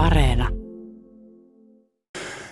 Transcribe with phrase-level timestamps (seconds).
[0.00, 0.48] Areena.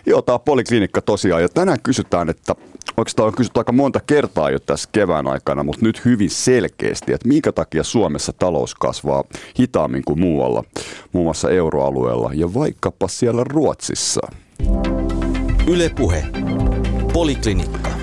[0.06, 1.42] Joo, tämä on Poliklinikka tosiaan.
[1.42, 2.54] Ja tänään kysytään, että
[2.96, 7.29] oikeastaan on kysytty aika monta kertaa jo tässä kevään aikana, mutta nyt hyvin selkeästi, että
[7.29, 9.24] minkä takia Suomessa talous kasvaa
[9.61, 10.64] hitaammin kuin muualla,
[11.12, 14.21] muun muassa euroalueella ja vaikkapa siellä Ruotsissa.
[15.67, 16.24] Ylepuhe.
[17.12, 17.98] Poliklinikka.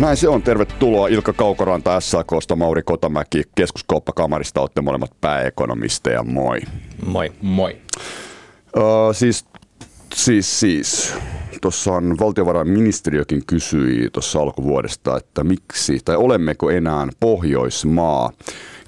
[0.00, 0.42] Näin se on.
[0.42, 4.60] Tervetuloa Ilkka Kaukoranta SAKsta, Mauri Kotamäki keskuskauppakamarista.
[4.60, 6.22] Olette molemmat pääekonomisteja.
[6.22, 6.60] Moi.
[7.06, 7.32] Moi.
[7.42, 7.76] Moi.
[8.76, 9.44] Öö, siis,
[10.14, 11.14] siis, siis.
[11.62, 18.32] Tuossa on valtiovarainministeriökin kysyi tuossa alkuvuodesta, että miksi tai olemmeko enää Pohjoismaa.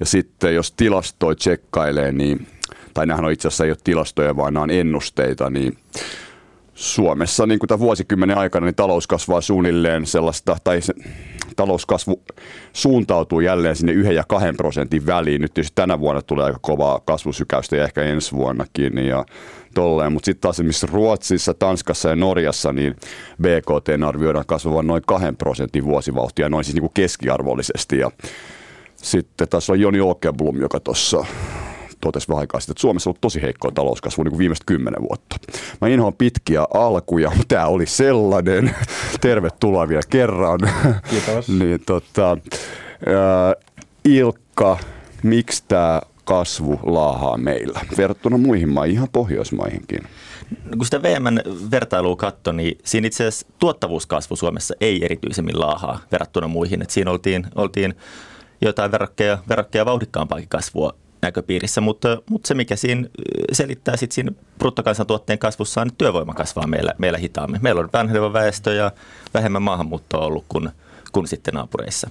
[0.00, 2.46] Ja sitten jos tilastoi tsekkailee, niin,
[2.94, 5.78] tai nämähän on itse asiassa ei ole tilastoja, vaan nämä on ennusteita, niin
[6.80, 10.94] Suomessa niin kuin tämän vuosikymmenen aikana niin talous kasvaa suunnilleen sellaista, tai se,
[11.56, 12.22] talouskasvu
[12.72, 15.42] suuntautuu jälleen sinne 1 ja 2 prosentin väliin.
[15.42, 19.24] Nyt tietysti tänä vuonna tulee aika kovaa kasvusykäystä ja ehkä ensi vuonnakin ja
[19.74, 20.12] tolleen.
[20.12, 22.96] Mutta sitten taas esimerkiksi Ruotsissa, Tanskassa ja Norjassa niin
[23.42, 27.98] BKT arvioidaan kasvavan noin 2 prosentin vuosivauhtia, noin siis niin kuin keskiarvollisesti.
[27.98, 28.10] Ja
[28.96, 31.24] sitten tässä on Joni Åkerblom, joka tuossa
[32.00, 35.02] totesi vähän aikaa sitten, että Suomessa on ollut tosi heikkoa talouskasvua niin kuin viimeiset kymmenen
[35.02, 35.36] vuotta.
[35.80, 38.76] Mä inhoan pitkiä alkuja, mutta tämä oli sellainen.
[39.20, 40.60] Tervetuloa vielä kerran.
[41.10, 41.48] Kiitos.
[41.58, 42.28] niin, tota,
[43.06, 43.54] ää,
[44.04, 44.78] Ilkka,
[45.22, 50.02] miksi tämä kasvu laahaa meillä verrattuna muihin maihin, ihan Pohjoismaihinkin?
[50.64, 56.00] No, kun sitä VMn vertailua katsoi, niin siinä itse asiassa tuottavuuskasvu Suomessa ei erityisemmin laahaa
[56.12, 56.82] verrattuna muihin.
[56.82, 57.94] Et siinä oltiin, oltiin
[58.60, 63.08] jotain verrokkeja, verrokkeja vauhdikkaampaakin kasvua näköpiirissä, mutta, mutta se mikä siinä
[63.52, 67.62] selittää sitten siinä bruttokansantuotteen kasvussa on, että työvoima kasvaa meillä, meillä hitaammin.
[67.62, 68.92] Meillä on vanheneva väestö ja
[69.34, 70.70] vähemmän maahanmuuttoa ollut kuin,
[71.12, 72.10] kuin sitten naapureissa.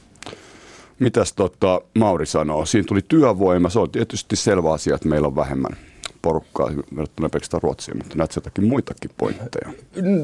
[1.00, 2.66] Mitäs tota, Mauri sanoo?
[2.66, 3.70] Siinä tuli työvoima.
[3.70, 5.78] Se on tietysti selvä asia, että meillä on vähemmän
[6.22, 9.70] porukkaa verrattuna pelkästään Ruotsiin, mutta näet jotakin muitakin pointteja?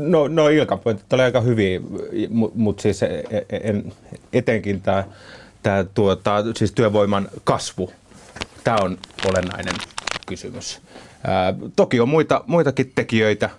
[0.08, 1.81] No, no Ilkan pointit oli aika hyviä,
[2.53, 3.94] mutta siis e, e, en,
[4.34, 5.03] etenkin tämä
[5.63, 7.91] tää, tuota, siis työvoiman kasvu
[8.66, 9.76] Tämä on olennainen
[10.28, 10.81] kysymys.
[11.28, 13.50] Ää, toki on muita, muitakin tekijöitä.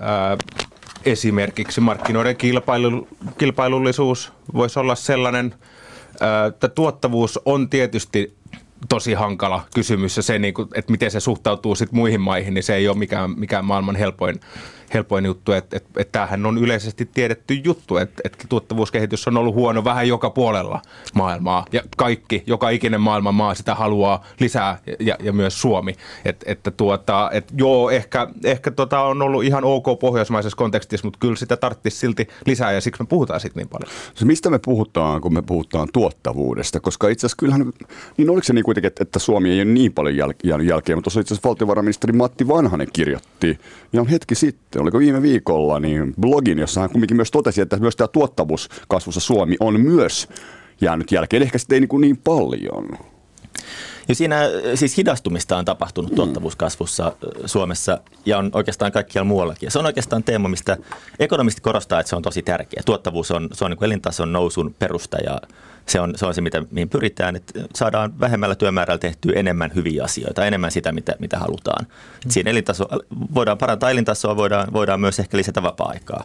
[0.00, 0.36] Ää,
[1.04, 3.08] esimerkiksi markkinoiden kilpailu,
[3.38, 5.54] kilpailullisuus voisi olla sellainen,
[6.48, 8.36] että tuottavuus on tietysti
[8.88, 12.64] tosi hankala kysymys ja se, niin kuin, että miten se suhtautuu sit muihin maihin, niin
[12.64, 14.40] se ei ole mikään, mikään maailman helpoin
[14.94, 19.54] helpoin juttu, että, että, että tämähän on yleisesti tiedetty juttu, että, että tuottavuuskehitys on ollut
[19.54, 20.82] huono vähän joka puolella
[21.14, 25.94] maailmaa ja kaikki, joka ikinen maailman maa sitä haluaa lisää ja, ja myös Suomi.
[26.24, 31.18] Et, että tuota, et joo, ehkä, ehkä tota on ollut ihan ok pohjoismaisessa kontekstissa, mutta
[31.18, 33.90] kyllä sitä tarvitsisi silti lisää ja siksi me puhutaan siitä niin paljon.
[34.14, 37.72] Se mistä me puhutaan, kun me puhutaan tuottavuudesta, koska itse asiassa kyllähän,
[38.16, 41.20] niin oliko se niin kuitenkin, että Suomi ei ole niin paljon jäl- jälkeen, mutta tuossa
[41.20, 43.58] itse asiassa valtiovarainministeri Matti Vanhanen kirjoitti
[43.92, 47.96] ihan hetki sitten, oliko viime viikolla, niin blogin, jossa hän kumminkin myös totesi, että myös
[47.96, 50.28] tämä tuottavuuskasvussa Suomi on myös
[50.80, 51.42] jäänyt jälkeen.
[51.42, 52.88] Ehkä sitten ei niin, kuin niin paljon.
[54.08, 54.40] Ja siinä
[54.74, 56.16] siis hidastumista on tapahtunut mm.
[56.16, 57.12] tuottavuuskasvussa
[57.46, 59.66] Suomessa ja on oikeastaan kaikkialla muuallakin.
[59.66, 60.76] Ja se on oikeastaan teema, mistä
[61.18, 62.82] ekonomisti korostaa, että se on tosi tärkeä.
[62.86, 65.40] Tuottavuus on, se on niin elintason nousun perusta ja
[65.86, 70.04] se on se, on se mitä, mihin pyritään, että saadaan vähemmällä työmäärällä tehtyä enemmän hyviä
[70.04, 71.86] asioita, enemmän sitä, mitä, mitä halutaan.
[71.86, 72.30] Mm.
[72.30, 72.88] Siinä elintaso,
[73.34, 76.24] voidaan parantaa elintasoa, voidaan, voidaan myös ehkä lisätä vapaa-aikaa.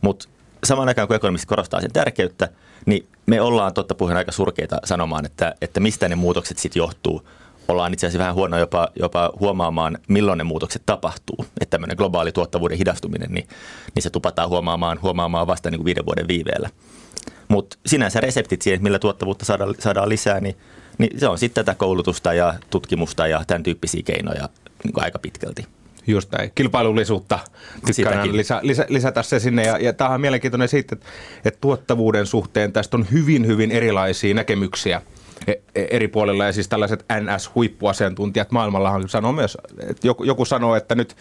[0.00, 0.28] Mutta
[0.64, 2.48] samaan aikaan, kun ekonomisti korostaa sen tärkeyttä,
[2.86, 7.28] niin me ollaan totta puheen aika surkeita sanomaan, että, että mistä ne muutokset sitten johtuu.
[7.68, 11.46] Ollaan itse asiassa vähän huono jopa, jopa huomaamaan, milloin ne muutokset tapahtuu.
[11.60, 13.48] Että tämmöinen globaali tuottavuuden hidastuminen, niin,
[13.94, 16.70] niin se tupataan huomaamaan, huomaamaan vasta niin kuin viiden vuoden viiveellä.
[17.48, 20.56] Mutta sinänsä reseptit siihen, millä tuottavuutta saadaan, saadaan lisää, niin,
[20.98, 24.48] niin se on sitten tätä koulutusta ja tutkimusta ja tämän tyyppisiä keinoja
[24.84, 25.66] niin aika pitkälti.
[26.06, 26.52] Just näin.
[26.54, 27.38] Kilpailullisuutta
[27.86, 29.62] tykkään lisä, lisä, lisätä se sinne.
[29.62, 31.06] Ja, ja tämähän on mielenkiintoinen siitä, että,
[31.44, 35.02] että tuottavuuden suhteen tästä on hyvin, hyvin erilaisia näkemyksiä
[35.74, 36.44] eri puolilla.
[36.44, 41.16] Ja siis tällaiset NS-huippuasiantuntijat maailmallahan sanoo myös, että joku, joku sanoo, että nyt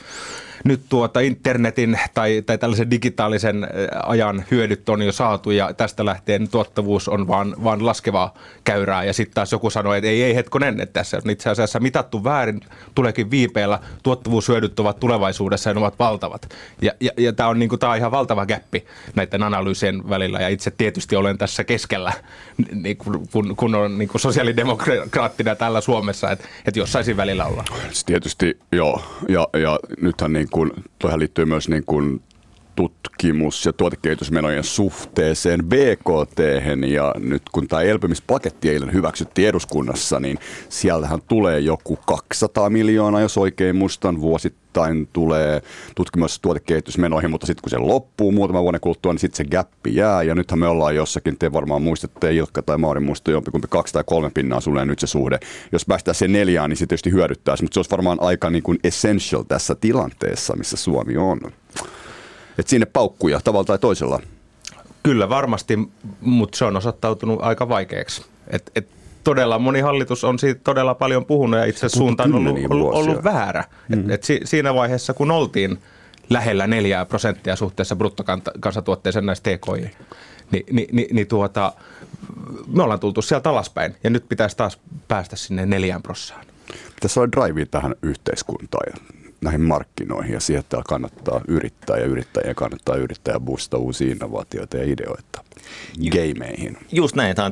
[0.63, 3.67] nyt tuota internetin tai, tai tällaisen digitaalisen
[4.05, 8.33] ajan hyödyt on jo saatu ja tästä lähtien tuottavuus on vaan, vaan laskevaa
[8.63, 9.03] käyrää.
[9.03, 12.23] Ja sitten taas joku sanoi, että ei, ei hetkonen, että tässä on itse asiassa mitattu
[12.23, 12.61] väärin,
[12.95, 16.55] tuleekin viipeellä, tuottavuushyödyt ovat tulevaisuudessa ja ne ovat valtavat.
[16.81, 18.85] Ja, ja, ja tämä on, niinku, on ihan valtava gappi
[19.15, 22.13] näiden analyysien välillä ja itse tietysti olen tässä keskellä,
[22.73, 23.27] niin kun,
[23.57, 27.65] kun on niin kuin sosiaalidemokraattina täällä Suomessa, että, että jossain välillä ollaan.
[28.05, 32.21] Tietysti joo, ja, ja nythän niin kuin, toihan liittyy myös niin kuin
[32.75, 36.39] tutkimus- ja tuotekehitysmenojen suhteeseen BKT.
[36.87, 40.37] Ja nyt kun tämä elpymispaketti eilen hyväksyttiin eduskunnassa, niin
[40.69, 44.60] siellähän tulee joku 200 miljoonaa, jos oikein muistan, vuosittain
[45.13, 45.61] tulee
[45.95, 49.95] tutkimus- ja tuotekehitysmenoihin, mutta sitten kun se loppuu muutama vuoden kuluttua, niin sitten se gappi
[49.95, 50.23] jää.
[50.23, 54.03] Ja nythän me ollaan jossakin, te varmaan muistatte, Ilkka tai Mauri muistaa jompikumpi kaksi tai
[54.05, 55.39] kolme pinnaa sulle nyt se suhde.
[55.71, 58.79] Jos päästään sen neljään, niin se tietysti hyödyttäisi, mutta se olisi varmaan aika niin kuin
[58.83, 61.39] essential tässä tilanteessa, missä Suomi on.
[62.57, 64.19] Et sinne paukkuja tavalla tai toisella.
[65.03, 65.79] Kyllä varmasti,
[66.21, 68.25] mutta se on osoittautunut aika vaikeaksi.
[68.47, 68.87] Et, et
[69.23, 72.93] todella moni hallitus on siitä todella paljon puhunut ja itse asiassa suunta on ollut, ollut,
[72.93, 73.63] ollut väärä.
[73.89, 73.99] Mm.
[73.99, 75.79] Et, et si, siinä vaiheessa, kun oltiin
[76.29, 79.91] lähellä 4 prosenttia suhteessa bruttokansantuotteeseen näistä TKI,
[80.51, 81.73] niin, niin, niin, niin tuota,
[82.67, 86.45] me ollaan tultu sieltä alaspäin ja nyt pitäisi taas päästä sinne neljään prossaan.
[86.95, 92.55] Pitäisi olla drive tähän yhteiskuntaan ja näihin markkinoihin ja siihen, että kannattaa yrittää ja yrittäjien
[92.55, 95.43] kannattaa yrittää ja boostaa uusia innovaatioita ja ideoita
[96.11, 96.77] gameihin.
[96.91, 97.35] Just näin.
[97.35, 97.51] Tämä on,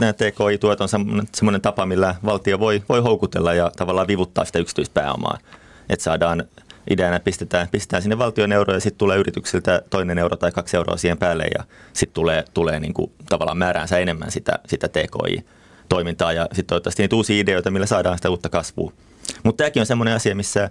[0.00, 0.88] nämä TKI-tuet on
[1.34, 5.38] semmoinen tapa, millä valtio voi, voi houkutella ja tavallaan vivuttaa sitä yksityispääomaa.
[5.88, 6.44] Että saadaan
[6.90, 10.96] ideana pistetään, pistetään sinne valtion euroja ja sitten tulee yrityksiltä toinen euro tai kaksi euroa
[10.96, 16.42] siihen päälle ja sitten tulee, tulee niin kuin tavallaan määräänsä enemmän sitä, sitä TKI-toimintaa ja
[16.42, 18.92] sitten toivottavasti niitä uusia ideoita, millä saadaan sitä uutta kasvua.
[19.42, 20.70] Mutta tämäkin on semmoinen asia, missä,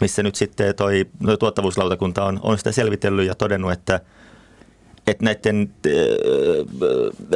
[0.00, 4.00] missä nyt sitten toi, toi tuottavuuslautakunta on, on sitä selvitellyt ja todennut, että
[5.06, 5.74] että näiden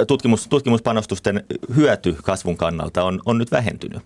[0.06, 1.44] tutkimus, tutkimuspanostusten
[1.76, 4.02] hyöty kasvun kannalta on, on nyt vähentynyt.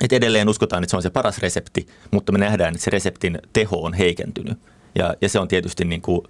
[0.00, 3.38] Et edelleen uskotaan, että se on se paras resepti, mutta me nähdään, että se reseptin
[3.52, 4.58] teho on heikentynyt.
[4.94, 6.20] Ja, ja se on tietysti niin kuin,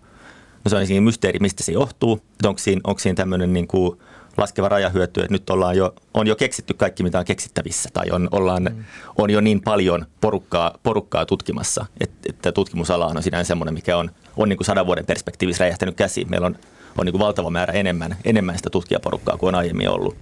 [0.65, 2.21] no se on mysteeri, mistä se johtuu.
[2.45, 3.99] onko siinä, onko siinä tämmöinen niin kuin
[4.37, 8.29] laskeva rajahyöty, että nyt ollaan jo, on jo keksitty kaikki, mitä on keksittävissä, tai on,
[8.31, 8.85] ollaan, mm.
[9.19, 14.11] on jo niin paljon porukkaa, porukkaa tutkimassa, että, että tutkimusala on sinänsä semmoinen, mikä on,
[14.37, 16.31] on niin kuin sadan vuoden perspektiivissä räjähtänyt käsiin.
[16.31, 16.57] Meillä on,
[16.99, 20.17] on niin kuin valtava määrä enemmän, enemmän sitä tutkijaporukkaa kuin on aiemmin ollut.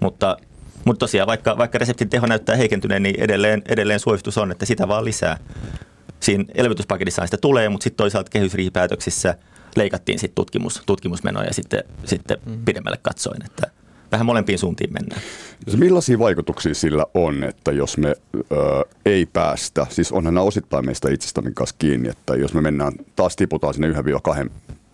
[0.00, 0.36] Mutta
[0.84, 4.88] mutta tosiaan, vaikka, vaikka reseptin teho näyttää heikentyneen, niin edelleen, edelleen suositus on, että sitä
[4.88, 5.38] vaan lisää.
[6.20, 9.34] Siinä elvytyspaketissa sitä tulee, mutta sitten toisaalta kehysriihipäätöksissä
[9.76, 12.64] leikattiin sit tutkimus, tutkimusmenoja sitten, sitten mm.
[12.64, 13.42] pidemmälle katsoen.
[13.44, 13.70] Että
[14.12, 15.22] vähän molempiin suuntiin mennään.
[15.76, 18.44] Millaisia vaikutuksia sillä on, että jos me ö,
[19.06, 23.36] ei päästä, siis onhan nämä osittain meistä itsestämme kanssa kiinni, että jos me mennään, taas
[23.36, 24.50] tiputaan sinne 1-2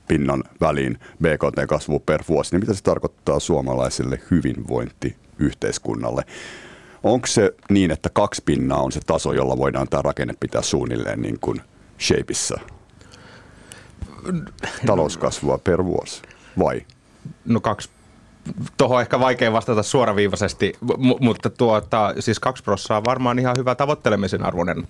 [0.08, 6.24] pinnan väliin BKT-kasvu per vuosi, niin mitä se tarkoittaa suomalaiselle hyvinvointi yhteiskunnalle.
[7.02, 11.22] Onko se niin, että kaksi pinnaa on se taso, jolla voidaan tämä rakenne pitää suunnilleen
[11.22, 11.60] niin kuin
[12.00, 12.60] shapeissa?
[14.86, 16.22] Talouskasvua per vuosi,
[16.58, 16.82] vai?
[17.44, 17.90] No kaksi
[18.76, 20.72] Tuohon on ehkä vaikea vastata suoraviivaisesti,
[21.20, 24.88] mutta tuota, siis kaksi prossaa on varmaan ihan hyvä tavoittelemisen arvoinen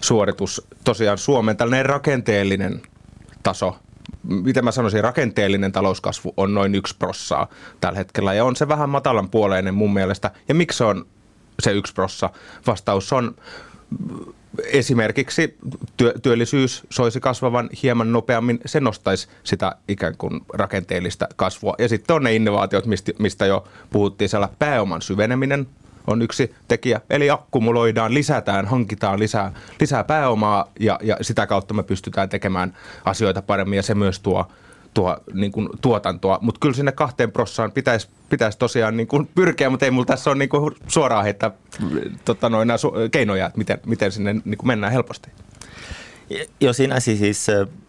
[0.00, 0.66] suoritus.
[0.84, 2.82] Tosiaan Suomen tällainen rakenteellinen
[3.42, 3.76] taso
[4.22, 7.48] miten mä sanoisin, rakenteellinen talouskasvu on noin yksi prossaa
[7.80, 8.34] tällä hetkellä.
[8.34, 10.30] Ja on se vähän matalan puoleinen mun mielestä.
[10.48, 11.06] Ja miksi se on
[11.62, 12.30] se yksi prossa?
[12.66, 13.36] Vastaus on
[14.64, 15.58] esimerkiksi
[15.96, 21.74] työ, työllisyys soisi kasvavan hieman nopeammin, se nostaisi sitä ikään kuin rakenteellista kasvua.
[21.78, 25.66] Ja sitten on ne innovaatiot, mistä, mistä jo puhuttiin, siellä pääoman syveneminen
[26.06, 27.00] on yksi tekijä.
[27.10, 33.42] Eli akkumuloidaan, lisätään, hankitaan lisää, lisää pääomaa ja, ja sitä kautta me pystytään tekemään asioita
[33.42, 34.46] paremmin ja se myös tuo,
[34.94, 36.38] tuo niin kuin tuotantoa.
[36.42, 40.30] Mutta kyllä sinne kahteen prossaan pitäisi pitäisi tosiaan niin kuin pyrkiä, mutta ei mulla tässä
[40.30, 41.50] ole niin kuin suoraan heittää
[42.24, 42.68] tota, noin,
[43.10, 45.30] keinoja, että miten, miten sinne niin kuin mennään helposti.
[46.60, 47.46] Joo, siinä siis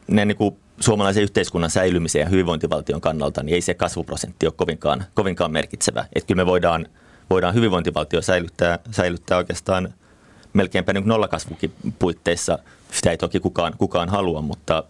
[0.08, 5.06] ne niin kuin suomalaisen yhteiskunnan säilymisen ja hyvinvointivaltion kannalta, niin ei se kasvuprosentti ole kovinkaan,
[5.14, 6.06] kovinkaan merkitsevä.
[6.16, 6.88] Että kyllä me voidaan
[7.30, 9.94] voidaan hyvinvointivaltio säilyttää, säilyttää oikeastaan
[10.54, 12.60] melkeinpä niin nollakasvukin puitteissa.
[12.92, 14.84] Sitä ei toki kukaan, kukaan halua, mutta,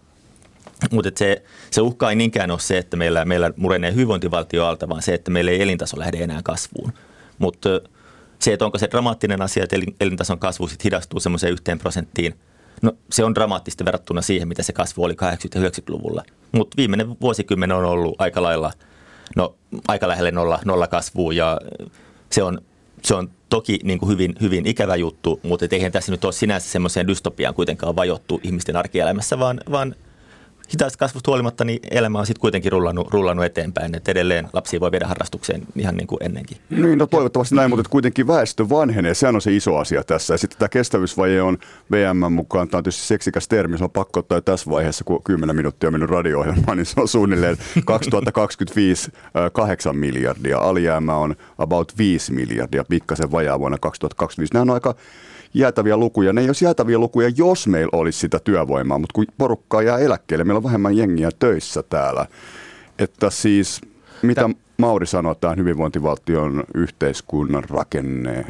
[0.90, 5.02] mutta se, se uhka ei niinkään ole se, että meillä, meillä murenee hyvinvointivaltio alta, vaan
[5.02, 6.92] se, että meillä ei elintaso lähde enää kasvuun.
[7.38, 7.68] Mutta
[8.38, 12.34] se, että onko se dramaattinen asia, että elintason kasvu sitten hidastuu semmoiseen yhteen prosenttiin,
[12.82, 15.16] no se on dramaattista verrattuna siihen, mitä se kasvu oli 80-
[15.54, 16.22] ja 90-luvulla.
[16.52, 18.72] Mutta viimeinen vuosikymmen on ollut aika lailla,
[19.36, 19.54] no
[19.88, 21.60] aika lähelle nolla, nolla kasvua ja
[22.30, 22.58] se on,
[23.02, 26.68] se on toki niin kuin hyvin, hyvin ikävä juttu, mutta eihän tässä nyt ole sinänsä
[26.68, 29.94] semmoiseen dystopiaan kuitenkaan vajottu ihmisten arkielämässä, vaan, vaan
[30.72, 34.92] hitaasta kasvusta huolimatta niin elämä on sitten kuitenkin rullannut, rullannut eteenpäin, että edelleen lapsia voi
[34.92, 36.56] viedä harrastukseen ihan niin kuin ennenkin.
[36.70, 40.34] Niin, no toivottavasti näin, mutta kuitenkin väestö vanhenee, sehän on se iso asia tässä.
[40.34, 41.58] Ja sitten tämä kestävyysvaje on
[41.90, 45.56] VM mukaan, tämä on tietysti seksikäs termi, se on pakko ottaa tässä vaiheessa, kun 10
[45.56, 49.12] minuuttia on mennyt radio-ohjelmaan, niin se on suunnilleen 2025
[49.52, 54.54] 8 miljardia, alijäämä on about 5 miljardia, pikkasen vajaa vuonna 2025.
[54.54, 54.94] Nämä on aika
[55.54, 56.32] jäätäviä lukuja.
[56.32, 60.44] Ne ei olisi jäätäviä lukuja, jos meillä olisi sitä työvoimaa, mutta kun porukkaa jää eläkkeelle,
[60.44, 62.26] meillä on vähemmän jengiä töissä täällä.
[62.98, 63.80] Että siis,
[64.22, 68.46] mitä Mauri sanoi tämän hyvinvointivaltion yhteiskunnan rakenne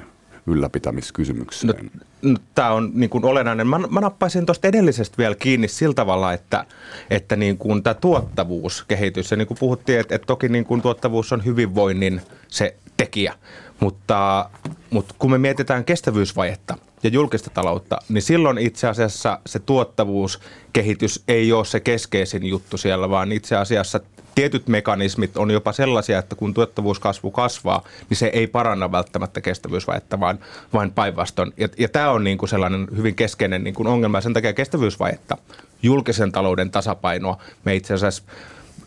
[0.47, 1.91] ylläpitämiskysymykseen?
[2.23, 3.67] No, no, tämä on niin kuin olennainen.
[3.67, 6.65] Mä, mä nappaisin tuosta edellisestä vielä kiinni sillä tavalla, että,
[7.11, 11.33] että niin kuin tämä tuottavuuskehitys, ja niin kuin puhuttiin, että, että toki niin kuin tuottavuus
[11.33, 13.35] on hyvinvoinnin se tekijä,
[13.81, 14.51] mutta,
[14.91, 21.53] mutta kun me mietitään kestävyysvajetta ja julkista taloutta, niin silloin itse asiassa se tuottavuuskehitys ei
[21.53, 24.01] ole se keskeisin juttu siellä, vaan itse asiassa
[24.35, 30.21] tietyt mekanismit on jopa sellaisia, että kun tuottavuuskasvu kasvaa, niin se ei paranna välttämättä kestävyysvajetta,
[30.21, 30.39] vaan
[30.73, 31.53] vain päinvastoin.
[31.57, 34.53] Ja, ja tämä on niin kuin sellainen hyvin keskeinen niin kuin ongelma, ja sen takia
[34.53, 35.37] kestävyysvajetta,
[35.83, 38.23] julkisen talouden tasapainoa, me itse asiassa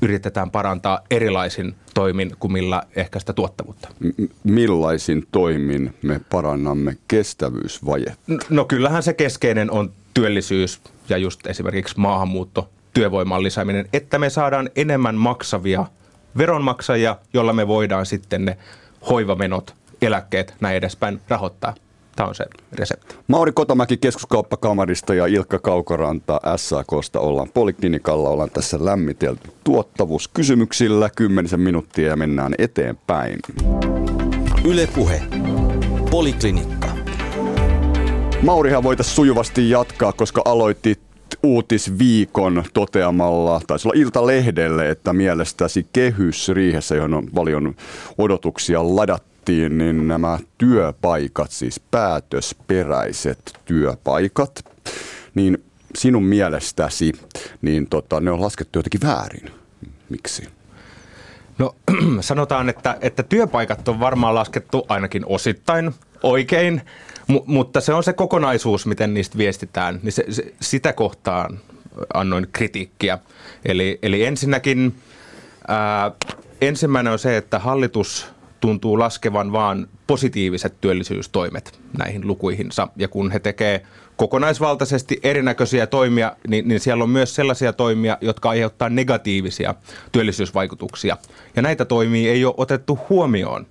[0.01, 3.89] yritetään parantaa erilaisin toimin kuin millä ehkä sitä tuottavuutta.
[3.99, 8.31] M- millaisin toimin me parannamme kestävyysvajetta?
[8.49, 14.69] No kyllähän se keskeinen on työllisyys ja just esimerkiksi maahanmuutto työvoiman lisääminen, että me saadaan
[14.75, 15.85] enemmän maksavia
[16.37, 18.57] veronmaksajia, jolla me voidaan sitten ne
[19.09, 21.75] hoivamenot, eläkkeet, näin edespäin rahoittaa.
[22.15, 23.15] Tämä on se resepti.
[23.27, 28.29] Mauri Kotamäki keskuskauppakamarista ja Ilkka Kaukoranta SAKsta ollaan poliklinikalla.
[28.29, 33.39] Ollaan tässä lämmitelty tuottavuuskysymyksillä kymmenisen minuuttia ja mennään eteenpäin.
[34.65, 35.21] Ylepuhe.
[36.11, 36.87] Poliklinikka.
[38.41, 40.99] Maurihan voitaisiin sujuvasti jatkaa, koska aloitti
[41.43, 47.75] uutisviikon toteamalla, taisi olla Iltalehdelle, että mielestäsi kehysriihessä, johon on paljon
[48.17, 48.83] odotuksia
[49.45, 54.65] ladattiin, niin nämä työpaikat, siis päätösperäiset työpaikat,
[55.35, 55.63] niin
[55.95, 57.11] sinun mielestäsi,
[57.61, 59.51] niin tota, ne on laskettu jotenkin väärin.
[60.09, 60.47] Miksi?
[61.57, 61.75] No
[62.21, 65.91] sanotaan, että, että työpaikat on varmaan laskettu ainakin osittain
[66.23, 66.81] oikein,
[67.27, 71.59] M- mutta se on se kokonaisuus, miten niistä viestitään, niin se, se, sitä kohtaan
[72.13, 73.19] annoin kritiikkiä.
[73.65, 74.95] Eli, eli ensinnäkin
[75.67, 76.11] ää,
[76.61, 78.34] ensimmäinen on se, että hallitus
[78.65, 82.87] tuntuu laskevan vaan positiiviset työllisyystoimet näihin lukuihinsa.
[82.95, 83.81] Ja kun he tekee
[84.15, 89.75] kokonaisvaltaisesti erinäköisiä toimia, niin, niin siellä on myös sellaisia toimia, jotka aiheuttaa negatiivisia
[90.11, 91.17] työllisyysvaikutuksia.
[91.55, 93.67] Ja näitä toimia ei ole otettu huomioon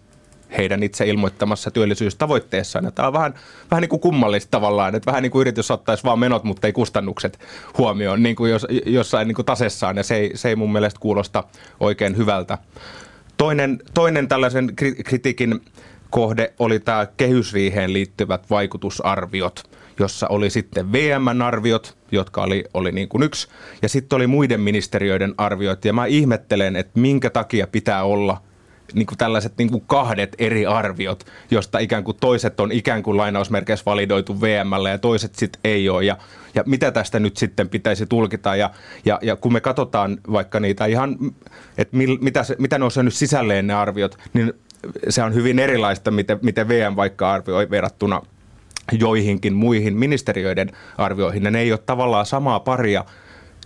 [0.58, 2.92] heidän itse ilmoittamassa työllisyystavoitteessaan.
[2.94, 3.34] Tämä on vähän,
[3.70, 6.72] vähän niin kuin kummallista tavallaan, että vähän niin kuin yritys ottaisi vaan menot, mutta ei
[6.72, 7.38] kustannukset
[7.78, 11.00] huomioon niin kuin jos, jossain niin kuin tasessaan, ja se ei, se ei mun mielestä
[11.00, 11.44] kuulosta
[11.80, 12.58] oikein hyvältä.
[13.36, 14.72] Toinen, toinen tällaisen
[15.04, 15.60] kritiikin
[16.10, 19.62] kohde oli tämä kehysriiheen liittyvät vaikutusarviot,
[19.98, 23.48] jossa oli sitten VM-arviot, jotka oli, oli niin kuin yksi,
[23.82, 28.42] ja sitten oli muiden ministeriöiden arviot, ja mä ihmettelen, että minkä takia pitää olla
[28.92, 33.16] niin kuin tällaiset niin kuin kahdet eri arviot, josta ikään kuin toiset on ikään kuin
[33.16, 36.04] lainausmerkeissä validoitu VMllä ja toiset sitten ei ole.
[36.04, 36.16] Ja,
[36.54, 38.56] ja mitä tästä nyt sitten pitäisi tulkita?
[38.56, 38.70] Ja,
[39.04, 41.16] ja, ja kun me katsotaan vaikka niitä ihan,
[41.78, 44.52] että mil, mitä, se, mitä ne on syönyt sisälleen ne arviot, niin
[45.08, 48.22] se on hyvin erilaista, miten, miten VM vaikka arvioi verrattuna
[48.92, 51.44] joihinkin muihin ministeriöiden arvioihin.
[51.44, 53.04] Ja ne ei ole tavallaan samaa paria,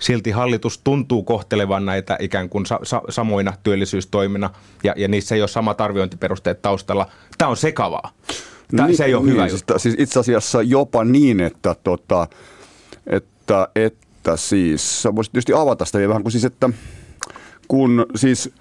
[0.01, 4.51] silti hallitus tuntuu kohtelevan näitä ikään kuin sa- sa- samoina työllisyystoimina
[4.85, 7.07] ja, ja niissä ei ole samat arviointiperusteet taustalla.
[7.39, 8.13] Tämä on sekavaa.
[8.77, 12.27] Tämä, niin, se ei ole niin, hyvä siis, siis itse asiassa jopa niin, että, tota,
[13.07, 16.71] että, että siis, voisit tietysti avata sitä vähän kuin siis, että
[17.69, 18.51] kun siis–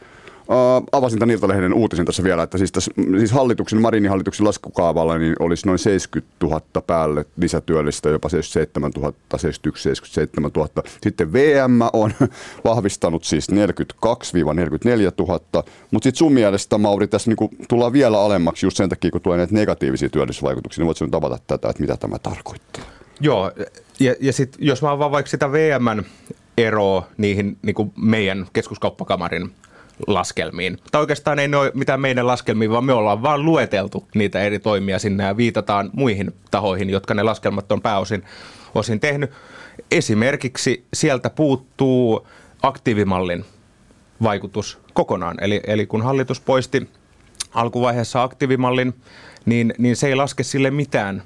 [0.92, 5.36] avasin tämän Iltalehden uutisen tässä vielä, että siis, tässä, siis hallituksen, Marinin hallituksen laskukaavalla niin
[5.40, 10.84] olisi noin 70 000 päälle lisätyöllistä, jopa 77 000, 71 77 000.
[11.02, 12.14] Sitten VM on
[12.66, 15.40] vahvistanut siis 42-44 000,
[15.92, 19.38] mutta sitten sun mielestä, Mauri, tässä niin tullaan vielä alemmaksi just sen takia, kun tulee
[19.38, 22.84] näitä negatiivisia työllisyysvaikutuksia, niin voitko nyt avata tätä, että mitä tämä tarkoittaa?
[23.20, 23.52] Joo,
[24.00, 26.04] ja, ja sitten jos mä avaan vaikka sitä VMn
[26.58, 29.52] eroa niihin niin kuin meidän keskuskauppakamarin
[30.08, 30.78] laskelmiin.
[30.92, 35.00] Tai oikeastaan ei ole mitään meidän laskelmiin, vaan me ollaan vaan lueteltu niitä eri toimia
[35.00, 38.24] sinne ja viitataan muihin tahoihin, jotka ne laskelmat on pääosin
[38.76, 39.32] osin tehnyt.
[39.92, 42.28] Esimerkiksi sieltä puuttuu
[42.64, 43.46] aktiivimallin
[44.24, 45.38] vaikutus kokonaan.
[45.42, 46.90] Eli, eli kun hallitus poisti
[47.54, 48.94] alkuvaiheessa aktiivimallin,
[49.46, 51.24] niin, niin se ei laske sille mitään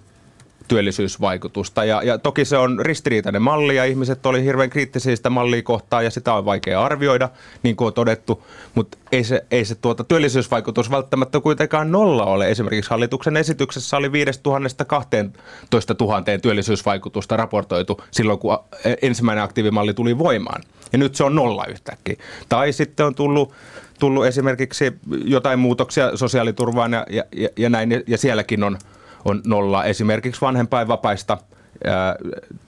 [0.72, 1.86] työllisyysvaikutusta.
[1.86, 6.04] Ja, ja toki se on ristiriitainen malli ja ihmiset oli hirveän kriittisiä sitä mallia kohtaan
[6.04, 7.30] ja sitä on vaikea arvioida,
[7.63, 8.44] niin kuin on todettu,
[8.75, 12.51] mutta ei se, ei se tuota työllisyysvaikutus välttämättä kuitenkaan nolla ole.
[12.51, 18.58] Esimerkiksi hallituksen esityksessä oli 5 000 12 000 työllisyysvaikutusta raportoitu silloin, kun
[19.01, 20.62] ensimmäinen aktiivimalli tuli voimaan.
[20.92, 22.16] Ja nyt se on nolla yhtäkkiä.
[22.50, 23.54] Tai sitten on tullut
[24.00, 24.94] tullut esimerkiksi
[25.25, 28.78] jotain muutoksia sosiaaliturvaan ja, ja, ja näin, ja sielläkin on
[29.25, 29.84] on nolla.
[29.86, 31.38] Esimerkiksi vanhempainvapaista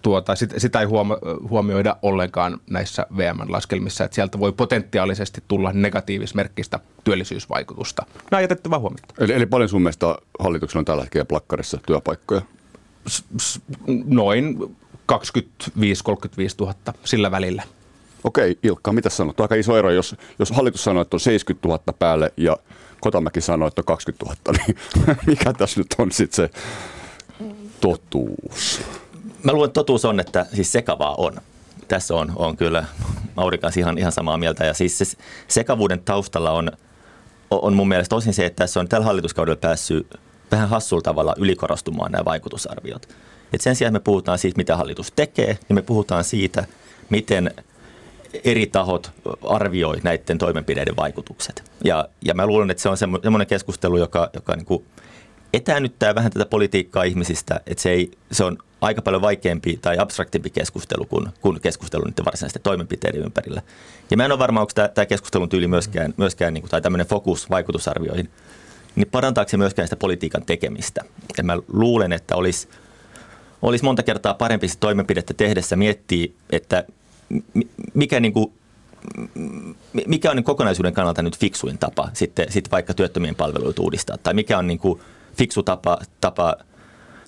[0.01, 1.17] tuota, sit, sitä ei huomo,
[1.49, 8.05] huomioida ollenkaan näissä VM-laskelmissa, että sieltä voi potentiaalisesti tulla negatiivismerkkistä työllisyysvaikutusta.
[8.31, 9.13] Nämä on jätettävä huomiota.
[9.19, 12.41] Eli, eli paljon sun mielestä hallituksella on tällä hetkellä plakkarissa työpaikkoja?
[13.07, 13.61] S- s-
[14.05, 14.75] noin
[15.11, 15.15] 25-35
[16.59, 17.63] 000 sillä välillä.
[18.23, 19.39] Okei, Ilkka, mitä sanot?
[19.39, 22.57] Aika iso ero, jos, jos hallitus sanoo, että on 70 000 päälle ja
[23.03, 24.77] Kotamäki sanoo, että on 20 000, niin
[25.27, 26.59] mikä tässä nyt on sitten se
[27.81, 28.81] totuus?
[29.43, 31.37] Mä luulen, että totuus on, että siis sekavaa on.
[31.87, 32.85] Tässä on, on kyllä
[33.35, 34.65] Mauri kanssa ihan, ihan samaa mieltä.
[34.65, 35.05] Ja siis se
[35.47, 36.71] sekavuuden taustalla on,
[37.51, 40.07] on mun mielestä tosin se, että tässä on tällä hallituskaudella päässyt
[40.51, 43.09] vähän hassulla tavalla ylikorostumaan nämä vaikutusarviot.
[43.53, 46.65] Et sen sijaan me puhutaan siitä, mitä hallitus tekee, niin me puhutaan siitä,
[47.09, 47.51] miten
[48.43, 49.11] eri tahot
[49.49, 51.71] arvioi näiden toimenpideiden vaikutukset.
[51.83, 54.85] Ja, ja mä luulen, että se on semmoinen keskustelu, joka, joka niin kuin
[55.53, 60.49] etäännyttää vähän tätä politiikkaa ihmisistä, että se, ei, se on aika paljon vaikeampi tai abstraktimpi
[60.49, 63.61] keskustelu kuin, kuin keskustelu niiden varsinaisten toimenpiteiden ympärillä.
[64.11, 67.07] Ja mä en ole varma, onko tämä, keskustelun tyyli myöskään, myöskään niin kuin, tai tämmöinen
[67.07, 68.29] fokus vaikutusarvioihin,
[68.95, 71.01] niin parantaako se myöskään sitä politiikan tekemistä.
[71.37, 72.67] Ja mä luulen, että olisi,
[73.61, 76.83] olisi monta kertaa parempi se toimenpidettä tehdessä miettiä, että
[77.93, 78.53] mikä niin kuin,
[80.07, 84.33] mikä on niin kokonaisuuden kannalta nyt fiksuin tapa sitten, sitten vaikka työttömien palveluita uudistaa, tai
[84.33, 84.99] mikä on niin kuin
[85.37, 86.55] fiksu tapa, tapa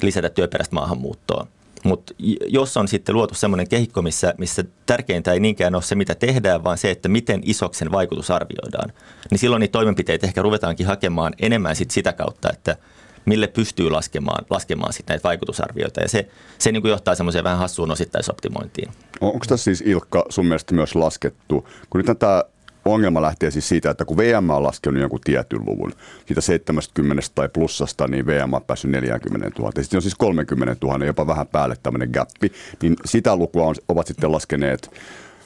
[0.02, 1.48] lisätä työperäistä maahanmuuttoa.
[1.84, 2.14] Mutta
[2.48, 6.64] jos on sitten luotu sellainen kehikko, missä, missä tärkeintä ei niinkään ole se, mitä tehdään,
[6.64, 8.94] vaan se, että miten isoksi sen vaikutus arvioidaan,
[9.32, 12.78] niin silloin niitä toimenpiteitä ehkä ruvetaankin hakemaan enemmän sit sitä kautta, että
[13.26, 16.02] mille pystyy laskemaan, laskemaan sit näitä vaikutusarvioita.
[16.02, 16.28] Ja se,
[16.58, 18.92] se niin kuin johtaa semmoiseen vähän hassuun osittaisoptimointiin.
[19.22, 22.44] Onko tässä siis Ilkka sun mielestä myös laskettu, kun nyt tämä
[22.86, 25.94] ongelma lähtee siis siitä, että kun VM on laskenut jonkun tietyn luvun,
[26.26, 29.72] siitä 70 tai plussasta, niin VM on päässyt 40 000.
[29.76, 32.52] Ja sitten on siis 30 000, jopa vähän päälle tämmöinen gappi,
[32.82, 34.92] niin sitä lukua on, ovat sitten laskeneet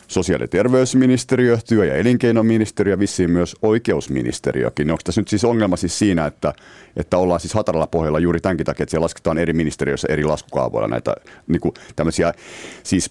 [0.10, 4.92] sosiaali- ja terveysministeriö, työ- ja elinkeinoministeriö, vissiin myös oikeusministeriökin.
[4.92, 6.54] Onko tässä nyt siis ongelma siis siinä, että,
[6.96, 10.88] että ollaan siis hataralla pohjalla juuri tämänkin takia, että siellä lasketaan eri ministeriöissä eri laskukaavoilla
[10.88, 11.16] näitä
[11.48, 12.34] niin kuin tämmöisiä
[12.84, 13.10] siis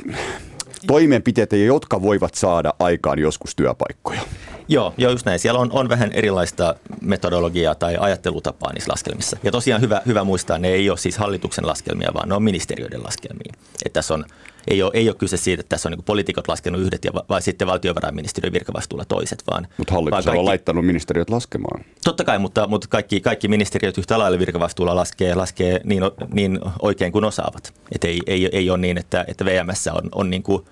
[0.86, 4.20] toimenpiteitä, jotka voivat saada aikaan joskus työpaikkoja.
[4.68, 5.38] Joo, joo just näin.
[5.38, 9.37] Siellä on, on vähän erilaista metodologiaa tai ajattelutapaa niissä laskelmissa.
[9.42, 13.04] Ja tosiaan hyvä, hyvä muistaa, ne ei ole siis hallituksen laskelmia, vaan ne on ministeriöiden
[13.04, 13.52] laskelmia.
[13.87, 14.24] Että tässä on,
[14.70, 17.42] ei, ole, ei ole kyse siitä, että tässä on niin poliitikot laskenut yhdet ja vai
[17.42, 19.42] sitten valtiovarainministeriön virkavastuulla toiset.
[19.50, 21.85] Vaan, mutta hallitus vaan kaikki, on laittanut ministeriöt laskemaan.
[22.04, 26.02] Totta kai, mutta, mutta kaikki, kaikki ministeriöt yhtä lailla virkavastuulla laskee, laskee niin,
[26.33, 27.74] niin oikein kuin osaavat.
[27.92, 30.64] Et ei, ei, ei ole niin, että, että VMS on, on niin kuin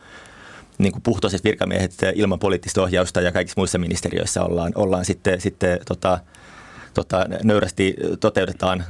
[0.79, 5.79] niin kuin puhtoiset virkamiehet ilman poliittista ohjausta ja kaikissa muissa ministeriöissä ollaan, ollaan sitten, sitten
[5.89, 6.19] tota,
[6.97, 8.85] tota, nöyrästi toteutetaan,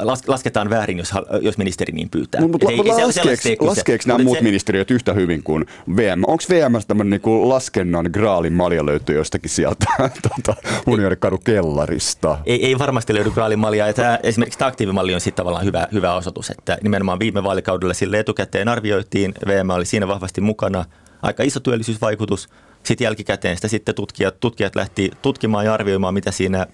[0.00, 2.40] las, lasketaan väärin, jos, jos ministeri niin pyytää.
[2.40, 5.66] No, mutta la, laskeeko, laskeeko nämä muut se, ministeriöt yhtä hyvin kuin
[5.96, 6.22] VM?
[6.26, 9.86] Onko VM tämmöinen niin laskennan graalin malja löytyy jostakin sieltä
[10.28, 12.38] tota, unionikadun kellarista?
[12.46, 13.92] Ei, ei varmasti löydy graalin malja.
[13.92, 18.18] Tämä, esimerkiksi tämä aktiivimalli on sitten tavallaan hyvä, hyvä osoitus, että nimenomaan viime vaalikaudella sille
[18.18, 20.84] etukäteen arvioitiin, VM oli siinä vahvasti mukana,
[21.22, 22.48] aika iso työllisyysvaikutus.
[22.82, 26.66] Sitten jälkikäteen sitä sitten tutkijat, tutkijat lähti tutkimaan ja arvioimaan, mitä siinä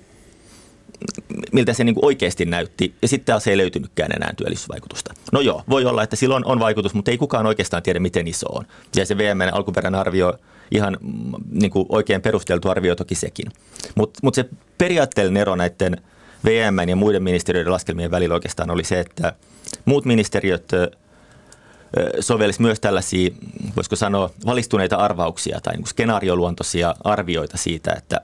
[1.53, 5.15] miltä se niin kuin oikeasti näytti, ja sitten taas ei löytynytkään enää työllisyysvaikutusta.
[5.33, 8.47] No joo, voi olla, että silloin on vaikutus, mutta ei kukaan oikeastaan tiedä, miten iso
[8.49, 8.65] on.
[8.97, 10.35] Ja se VMn alkuperäinen arvio,
[10.71, 13.47] ihan mm, niin kuin oikein perusteltu arvio toki sekin.
[13.95, 14.45] Mutta mut se
[14.79, 15.97] periaatteellinen ero näiden
[16.45, 19.33] VM ja muiden ministeriöiden laskelmien välillä oikeastaan oli se, että
[19.85, 20.73] muut ministeriöt
[22.21, 23.31] sovellisi myös tällaisia,
[23.77, 28.21] voisiko sanoa, valistuneita arvauksia tai niin skenaarioluontoisia arvioita siitä, että,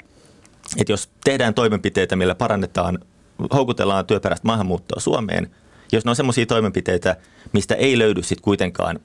[0.76, 2.98] että jos tehdään toimenpiteitä, millä parannetaan,
[3.54, 5.50] houkutellaan työperäistä maahanmuuttoa Suomeen,
[5.92, 7.16] jos ne on sellaisia toimenpiteitä,
[7.52, 9.00] mistä ei löydy sitten kuitenkaan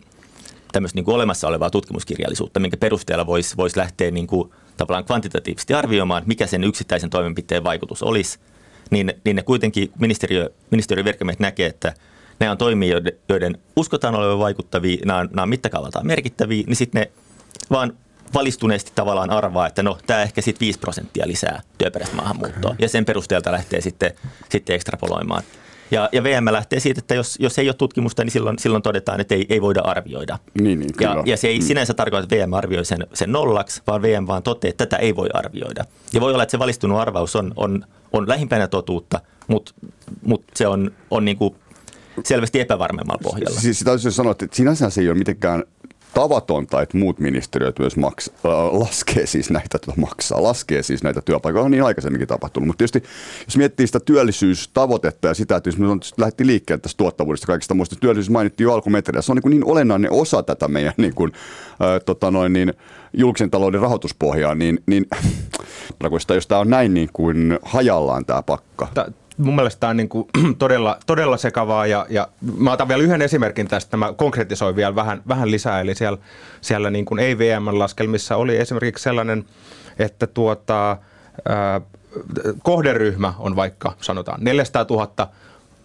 [0.72, 6.24] tämmöistä niin olemassa olevaa tutkimuskirjallisuutta, minkä perusteella voisi vois lähteä niin kuin, tavallaan kvantitatiivisesti arvioimaan,
[6.26, 8.40] mikä sen yksittäisen toimenpiteen vaikutus olisi,
[8.90, 11.94] niin, niin ne kuitenkin ministeriö, ministeriön virkamiehet näkee, että–
[12.40, 17.12] ne on toimia, joiden uskotaan olevan vaikuttavia, nämä on, on mittakaavaltaan merkittäviä, niin sitten ne
[17.72, 17.98] vaan
[18.34, 22.72] valistuneesti tavallaan arvaa, että no tämä ehkä sitten 5 prosenttia lisää työperäistä maahanmuuttoa.
[22.72, 22.76] Okay.
[22.80, 24.12] Ja sen perusteelta lähtee sitten,
[24.50, 25.44] sitten ekstrapoloimaan.
[25.92, 29.22] Ja, ja VM lähtee siitä, että jos, jos ei ole tutkimusta, niin silloin, silloin todetaan,
[29.22, 30.40] että ei, ei voida arvioida.
[30.62, 31.66] Niin, niin, ja, ja se ei mm.
[31.66, 35.16] sinänsä tarkoita, että VM arvioi sen, sen nollaksi, vaan VM vaan toteaa, että tätä ei
[35.16, 35.86] voi arvioida.
[36.14, 39.74] Ja voi olla, että se valistunut arvaus on, on, on lähimpänä totuutta, mutta,
[40.26, 41.56] mutta se on, on niin kuin
[42.24, 43.60] selvästi epävarmemmalla pohjalla.
[43.60, 45.64] Siis sitä olisi sanoa, että sinänsä se ei ole mitenkään
[46.14, 51.22] tavatonta, että muut ministeriöt myös maks, äh, laskee siis näitä, tuota, maksaa, laskee siis näitä
[51.22, 51.66] työpaikkoja.
[51.66, 52.68] On niin aikaisemminkin tapahtunut.
[52.68, 53.04] Mutta tietysti
[53.46, 57.96] jos miettii sitä työllisyystavoitetta ja sitä, että jos me lähti liikkeelle tästä tuottavuudesta kaikista muista,
[57.96, 59.22] työllisyys mainittiin jo alkumetreillä.
[59.22, 61.32] Se on niin, niin olennainen osa tätä meidän niin kuin,
[61.72, 62.74] äh, tota noin, niin,
[63.14, 65.06] julkisen talouden rahoituspohjaa, niin, niin
[66.36, 68.88] jos tämä on näin niin kuin hajallaan tämä pakka
[69.38, 70.28] mun mielestä tämä on niin kuin
[70.60, 75.22] todella, todella sekavaa ja, ja mä otan vielä yhden esimerkin tästä, mä konkretisoin vielä vähän,
[75.28, 76.18] vähän lisää, eli siellä,
[76.62, 79.46] siellä niin kuin EVM-laskelmissa oli esimerkiksi sellainen,
[80.00, 80.98] että tuota,
[81.50, 81.82] ää,
[82.64, 85.28] kohderyhmä on vaikka sanotaan 400 000,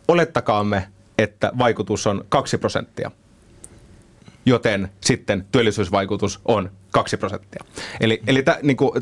[0.08, 3.10] olettakaamme, että vaikutus on 2 prosenttia
[4.48, 7.64] joten sitten työllisyysvaikutus on 2 prosenttia.
[8.00, 8.94] Eli, eli tämä niinku,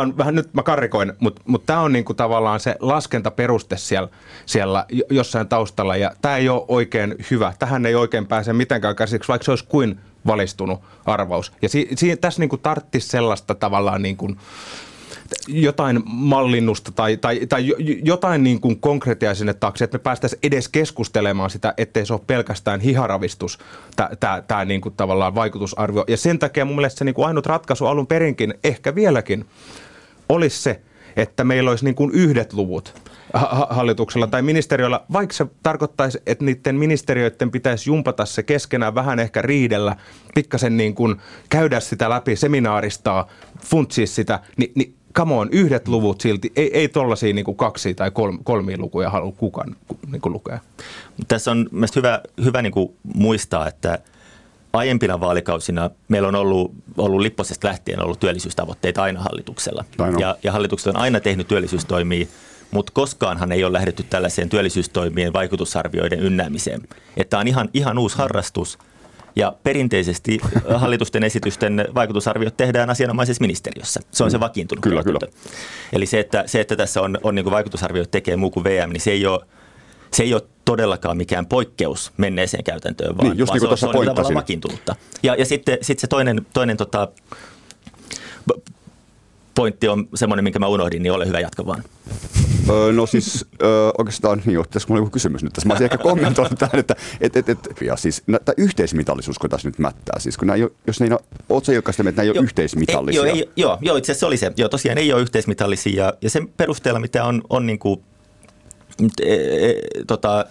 [0.00, 4.08] on vähän, nyt mä karrikoin, mutta mut tämä on niinku tavallaan se laskentaperuste siellä,
[4.46, 7.52] siellä jossain taustalla ja tämä ei ole oikein hyvä.
[7.58, 11.52] Tähän ei oikein pääse mitenkään käsiksi, vaikka se olisi kuin valistunut arvaus.
[11.62, 14.38] Ja si, si, tässä niinku tarttisi sellaista tavallaan niin kuin,
[15.48, 20.68] jotain mallinnusta tai, tai, tai jotain niin kuin konkretiaa sinne taakse, että me päästäisiin edes
[20.68, 23.58] keskustelemaan sitä, ettei se ole pelkästään hiharavistus,
[24.46, 26.04] tämä niin kuin tavallaan vaikutusarvio.
[26.08, 29.44] Ja sen takia mun mielestä se niin kuin ainut ratkaisu alun perinkin, ehkä vieläkin,
[30.28, 30.80] olisi se,
[31.16, 32.94] että meillä olisi niin kuin yhdet luvut
[33.70, 39.42] hallituksella tai ministeriöllä, vaikka se tarkoittaisi, että niiden ministeriöiden pitäisi jumpata se keskenään vähän ehkä
[39.42, 39.96] riidellä,
[40.34, 41.16] pikkasen niin kuin
[41.48, 43.28] käydä sitä läpi, seminaaristaa,
[43.64, 48.10] funtsia sitä, niin, niin come on, yhdet luvut silti, ei, ei tollaisia niin kaksi tai
[48.10, 49.76] kolme, kolmia lukuja halua kukaan
[50.12, 50.58] niin kuin lukea.
[51.28, 53.98] Tässä on mielestäni hyvä, hyvä niin kuin muistaa, että
[54.72, 59.84] aiempina vaalikausina meillä on ollut, ollut Lipposesta lähtien ollut työllisyystavoitteita aina hallituksella.
[59.98, 60.18] Aino.
[60.18, 62.26] Ja, ja hallitukset on aina tehnyt työllisyystoimia,
[62.70, 66.80] mutta koskaanhan ei ole lähdetty tällaiseen työllisyystoimien vaikutusarvioiden ynnäämiseen.
[67.16, 68.78] Että on ihan, ihan uusi harrastus–
[69.38, 70.38] ja perinteisesti
[70.74, 74.00] hallitusten esitysten vaikutusarviot tehdään asianomaisessa ministeriössä.
[74.10, 74.40] Se on se mm.
[74.40, 75.18] vakiintunut Kyllä, kyllä.
[75.92, 79.00] Eli se, että, se, että tässä on, on niin vaikutusarviot tekee muu kuin VM, niin
[79.00, 79.40] se ei ole
[80.12, 83.92] se ei ole todellakaan mikään poikkeus menneeseen käytäntöön, vaan, niin, just vaan niin se, on,
[83.92, 84.96] se on tavallaan vakiintunutta.
[85.22, 87.08] Ja, ja sitten, sitten se toinen, toinen tota,
[89.54, 91.84] pointti on semmoinen, minkä mä unohdin, niin ole hyvä, jatka vaan.
[92.70, 95.68] Öö, no siis öö, oikeastaan, niin tässä mulla on kysymys nyt tässä.
[95.68, 99.68] Mä olisin ehkä kommentoinut tähän, että et, et, et, ja siis tämä yhteismitallisuus, kun tässä
[99.68, 100.20] nyt mättää.
[100.20, 103.22] Siis kun nämä, jos ne ei ole, oot sä että nämä ei ole yhteismitallisia?
[103.22, 104.52] Ei, joo, ei, joo, joo, itse asiassa se oli se.
[104.56, 108.00] Joo, tosiaan ei ole yhteismitallisia ja, ja sen perusteella, mitä on, on niin kuin,
[109.22, 109.74] e, e,
[110.06, 110.46] tota,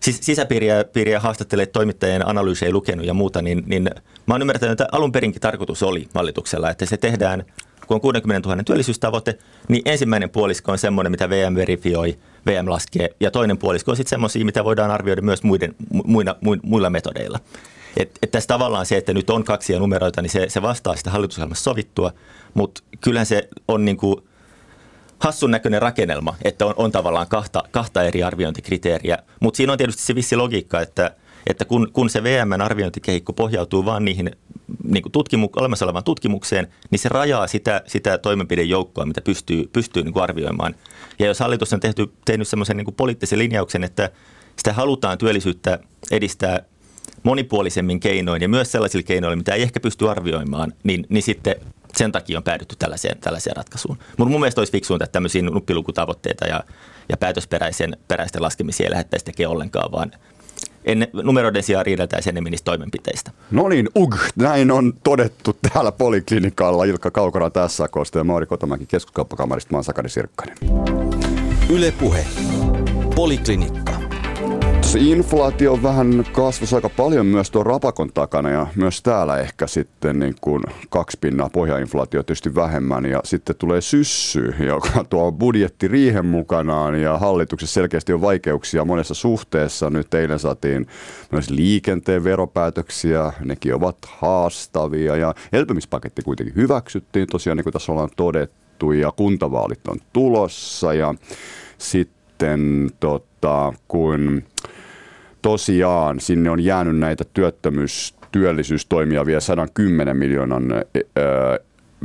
[0.00, 3.90] siis sisäpiiriä piiriä haastattelee toimittajien analyysiä ei lukenut ja muuta, niin, niin
[4.26, 7.44] mä oon ymmärtänyt, että alun perinkin tarkoitus oli hallituksella, että se tehdään–
[7.86, 13.10] kun on 60 000 työllisyystavoite, niin ensimmäinen puolisko on semmoinen, mitä VM verifioi, VM laskee,
[13.20, 17.40] ja toinen puolisko on sitten semmoisia, mitä voidaan arvioida myös muiden, muina, muilla metodeilla.
[17.96, 21.10] Et, et tässä tavallaan se, että nyt on kaksia numeroita, niin se, se vastaa sitä
[21.10, 22.12] hallitusohjelmassa sovittua,
[22.54, 24.16] mutta kyllähän se on niin kuin
[25.18, 30.02] hassun näköinen rakennelma, että on, on tavallaan kahta, kahta eri arviointikriteeriä, mutta siinä on tietysti
[30.02, 31.10] se vissi logiikka, että,
[31.46, 34.36] että kun, kun se VMn arviointikehikko pohjautuu vain niihin
[34.84, 40.02] niin kuin tutkimu- olemassa olevaan tutkimukseen, niin se rajaa sitä, sitä toimenpidejoukkoa, mitä pystyy, pystyy
[40.02, 40.74] niin kuin arvioimaan.
[41.18, 44.10] Ja jos hallitus on tehty, tehnyt semmoisen niin poliittisen linjauksen, että
[44.56, 45.78] sitä halutaan työllisyyttä
[46.10, 46.60] edistää
[47.22, 51.56] monipuolisemmin keinoin ja myös sellaisilla keinoilla, mitä ei ehkä pysty arvioimaan, niin, niin sitten
[51.96, 53.98] sen takia on päädytty tällaiseen, tällaiseen ratkaisuun.
[54.16, 56.64] Mutta mun mielestä olisi fiksuinta, että tämmöisiä nuppilukutavoitteita ja,
[57.08, 60.12] ja päätösperäisen peräisten laskemisia ei lähettäisi tekemään ollenkaan, vaan
[60.86, 63.30] en, numeroiden sijaan riideltäisiin enemmän niistä toimenpiteistä.
[63.50, 69.70] No niin, ug, näin on todettu täällä Poliklinikalla Ilkka Kaukora tässä ja Mauri Kotomäki keskuskauppakamarista.
[69.72, 70.56] Mä oon Sakari Sirkkanen.
[71.70, 72.26] Yle Puhe.
[73.14, 73.85] Poliklinikka
[74.94, 80.34] inflaatio vähän kasvoi aika paljon myös tuon rapakon takana ja myös täällä ehkä sitten niin
[80.40, 87.00] kuin kaksi pinnaa pohjainflaatio tietysti vähemmän ja sitten tulee syssy, joka tuo budjetti riihen mukanaan
[87.00, 89.90] ja hallituksessa selkeästi on vaikeuksia monessa suhteessa.
[89.90, 90.86] Nyt eilen saatiin
[91.32, 98.10] myös liikenteen veropäätöksiä, nekin ovat haastavia ja elpymispaketti kuitenkin hyväksyttiin tosiaan niin kuin tässä ollaan
[98.16, 101.14] todettu ja kuntavaalit on tulossa ja
[101.78, 104.42] sitten tota, kun
[105.46, 111.58] tosiaan sinne on jäänyt näitä työttömyys, työllisyystoimia vielä 110 miljoonan, ää,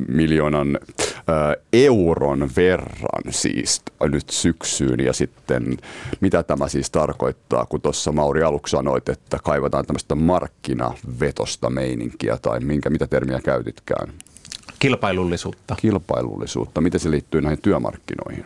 [0.08, 0.80] miljoonan
[1.28, 5.78] ää, euron verran siis nyt syksyyn ja sitten
[6.20, 12.60] mitä tämä siis tarkoittaa, kun tuossa Mauri aluksi sanoit, että kaivataan tämmöistä markkinavetosta meininkiä tai
[12.60, 14.14] minkä, mitä termiä käytitkään?
[14.80, 15.76] Kilpailullisuutta.
[15.82, 16.82] Kilpailullisuutta.
[16.82, 18.46] Miten se liittyy näihin työmarkkinoihin?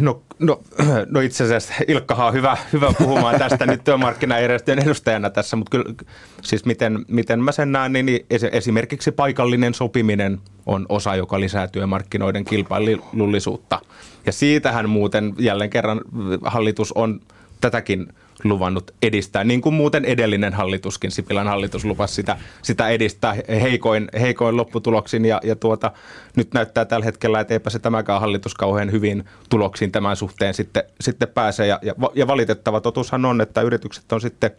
[0.00, 0.62] No, no,
[1.10, 5.94] no itse asiassa Ilkkahan on hyvä, hyvä puhumaan tästä nyt työmarkkinajärjestöjen edustajana tässä, mutta kyllä
[6.42, 12.44] siis miten, miten mä sen näen, niin esimerkiksi paikallinen sopiminen on osa, joka lisää työmarkkinoiden
[12.44, 13.80] kilpailullisuutta.
[14.26, 16.00] Ja siitähän muuten jälleen kerran
[16.44, 17.20] hallitus on
[17.60, 18.08] tätäkin
[18.44, 24.56] luvannut edistää, niin kuin muuten edellinen hallituskin, Sipilän hallitus lupasi sitä, sitä edistää heikoin, heikoin
[24.56, 25.92] lopputuloksin ja, ja tuota,
[26.36, 30.82] nyt näyttää tällä hetkellä, että eipä se tämäkään hallitus kauhean hyvin tuloksiin tämän suhteen sitten,
[31.00, 34.50] sitten pääsee ja, ja, ja valitettava totuushan on, että yritykset on sitten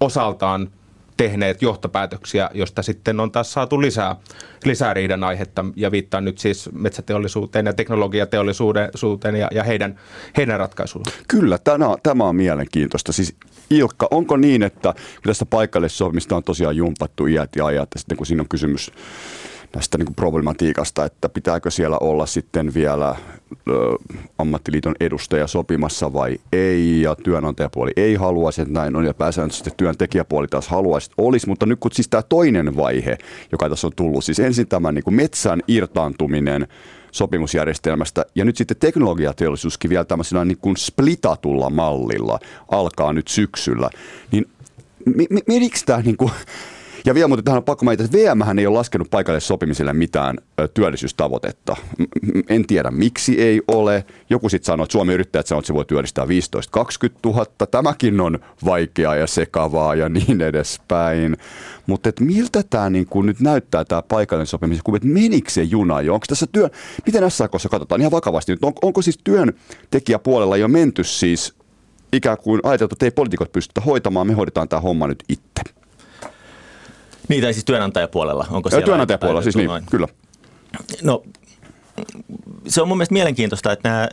[0.00, 0.68] osaltaan
[1.16, 4.16] tehneet johtopäätöksiä, josta sitten on taas saatu lisää,
[4.64, 10.00] lisää riidan aihetta ja viittaan nyt siis metsäteollisuuteen ja teknologiateollisuuteen ja, ja heidän,
[10.36, 11.16] heidän ratkaisuilleen.
[11.28, 13.12] Kyllä, tämä, tämä on mielenkiintoista.
[13.12, 13.36] Siis
[13.70, 18.16] Ilkka, onko niin, että kun tässä paikallissohjelmista on tosiaan jumpattu iät ja ajat, ja sitten
[18.16, 18.92] kun siinä on kysymys
[19.76, 23.16] tästä niin kuin problematiikasta, että pitääkö siellä olla sitten vielä
[23.68, 23.72] ö,
[24.38, 30.46] ammattiliiton edustaja sopimassa vai ei, ja työnantajapuoli ei haluaisi, että näin on, ja pääsääntöisesti työntekijäpuoli
[30.48, 33.18] taas haluaisi, että olisi, mutta nyt kun siis tämä toinen vaihe,
[33.52, 36.68] joka tässä on tullut, siis ensin tämä niin kuin metsän irtaantuminen
[37.12, 43.90] sopimusjärjestelmästä, ja nyt sitten teknologiateollisuuskin vielä tämmöisellä niin kuin splitatulla mallilla alkaa nyt syksyllä,
[44.32, 44.44] niin
[45.46, 46.30] miksi tämä niin kuin,
[47.06, 50.38] ja vielä muuten tähän on pakko mainita, että VM ei ole laskenut paikalle sopimiselle mitään
[50.74, 51.76] työllisyystavoitetta.
[52.48, 54.04] En tiedä miksi ei ole.
[54.30, 56.28] Joku sitten sanoo, että Suomen yrittäjät sanoo, että se voi työllistää 15-20
[57.24, 57.46] 000.
[57.70, 61.36] Tämäkin on vaikeaa ja sekavaa ja niin edespäin.
[61.86, 66.14] Mutta miltä tämä niinku nyt näyttää tämä paikallinen sopimisen kuva, että menikö se juna jo?
[66.14, 66.70] Onko tässä työ,
[67.06, 71.54] miten SAKssa katsotaan ihan vakavasti nyt, on, onko siis työntekijäpuolella jo menty siis
[72.12, 75.85] ikään kuin ajateltu, että ei poliitikot pystytä hoitamaan, me hoidetaan tämä homma nyt itse?
[77.28, 78.46] Niin, tai siis työnantajapuolella.
[78.50, 79.86] Onko siellä työnantajapuolella, siis niin, noin?
[79.90, 80.08] kyllä.
[81.02, 81.22] No,
[82.66, 84.08] se on mun mielestä mielenkiintoista, että nämä,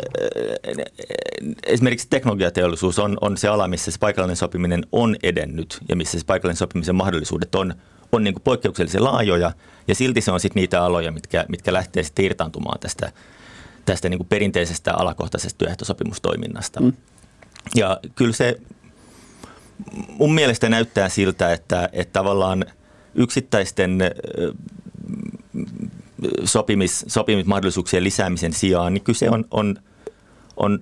[1.65, 6.25] esimerkiksi teknologiateollisuus on, on se ala, missä se paikallinen sopiminen on edennyt ja missä se
[6.25, 7.73] paikallinen sopimisen mahdollisuudet on,
[8.11, 9.51] on niin kuin poikkeuksellisen laajoja
[9.87, 13.11] ja silti se on sitten niitä aloja, mitkä, mitkä lähtee sitten irtaantumaan tästä,
[13.85, 16.79] tästä niin kuin perinteisestä alakohtaisesta työehtosopimustoiminnasta.
[16.81, 16.93] Mm.
[17.75, 18.57] Ja kyllä se
[20.07, 22.65] mun mielestä näyttää siltä, että, että tavallaan–
[23.15, 23.99] yksittäisten
[26.43, 29.75] sopimis, sopimismahdollisuuksien lisäämisen sijaan, niin kyse on, on,
[30.57, 30.79] on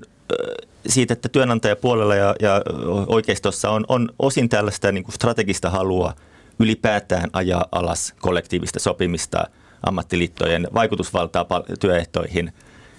[0.88, 2.62] siitä, että työnantajapuolella ja, ja
[3.08, 6.13] oikeistossa on, on osin tällaista niin kuin strategista halua
[6.60, 9.44] ylipäätään ajaa alas kollektiivista sopimista,
[9.84, 11.46] ammattiliittojen vaikutusvaltaa
[11.80, 12.54] työehtoihin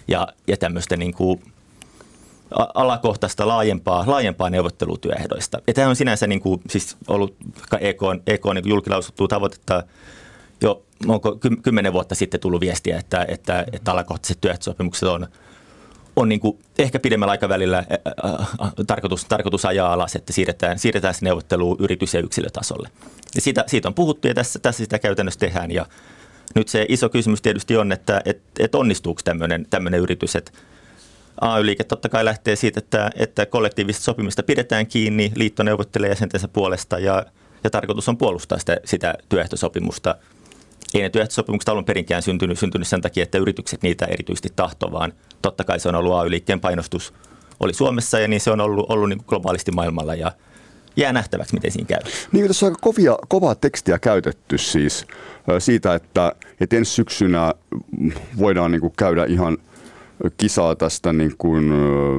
[0.08, 1.42] ja, ja tämmöistä niin kuin
[2.74, 5.58] alakohtaista laajempaa, laajempaa neuvottelutyöehdoista.
[5.66, 7.36] Ja tämä on sinänsä niin kuin, siis ollut
[7.80, 9.82] EK, EK niin julkilausuttua tavoitetta
[10.60, 15.26] jo onko kymmenen vuotta sitten tullut viestiä, että, että, että alakohtaiset työehtosopimukset on,
[16.16, 18.46] on niin kuin ehkä pidemmällä aikavälillä ää,
[18.86, 22.88] tarkoitus, tarkoitus ajaa alas, että siirretään, siirretään se neuvottelu yritys- ja yksilötasolle.
[23.34, 25.70] Ja siitä, siitä on puhuttu ja tässä, tässä sitä käytännössä tehdään.
[25.70, 25.86] Ja
[26.54, 29.20] nyt se iso kysymys tietysti on, että et, et onnistuuko
[29.70, 30.52] tämmöinen yritys, että
[31.40, 36.98] AY-liike totta kai lähtee siitä, että, että kollektiivista sopimista pidetään kiinni, liitto neuvottelee jäsentensä puolesta
[36.98, 37.26] ja,
[37.64, 40.14] ja tarkoitus on puolustaa sitä, sitä työehtosopimusta.
[40.94, 45.12] Ei ne työehtosopimukset alun perinkään syntynyt, syntynyt sen takia, että yritykset niitä erityisesti tahto, vaan
[45.42, 47.14] totta kai se on ollut AY-liikkeen painostus
[47.60, 50.32] oli Suomessa ja niin se on ollut, ollut niin globaalisti maailmalla ja
[50.96, 52.00] jää nähtäväksi, miten siinä käy.
[52.32, 55.06] Niin, tässä on aika kovia, kovaa tekstiä käytetty siis
[55.58, 57.54] siitä, että, että ensi syksynä
[58.38, 59.58] voidaan niin käydä ihan–
[60.36, 61.72] kisaa tästä niin kuin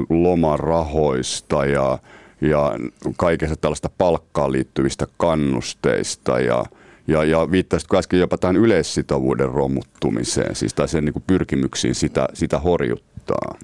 [0.09, 1.99] lomarahoista ja,
[2.41, 2.71] ja
[3.17, 6.65] kaikesta tällaista palkkaan liittyvistä kannusteista ja,
[7.07, 12.27] ja, ja viittasitko äsken jopa tähän yleissitovuuden romuttumiseen, siis tai sen niin kuin pyrkimyksiin sitä,
[12.33, 13.57] sitä horjuttaa?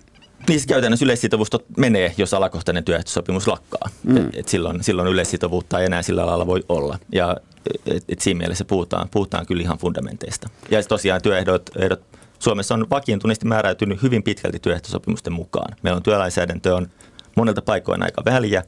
[0.48, 3.90] Niin käytännössä yleissitovuus menee, jos alakohtainen työehtosopimus lakkaa.
[4.04, 4.18] Mm.
[4.18, 7.00] Et, et silloin, silloin yleissitovuutta ei enää sillä alalla voi olla.
[7.12, 7.38] Ja
[7.86, 10.50] et, et siinä mielessä puhutaan, puhutaan kyllä ihan fundamenteista.
[10.72, 12.02] Ja tosiaan työehdot ehdot
[12.40, 15.76] Suomessa on vakiintuneesti määräytynyt hyvin pitkälti työehtosopimusten mukaan.
[15.82, 16.88] Meillä on työlainsäädäntö on
[17.36, 18.64] monelta paikoin aika väliä.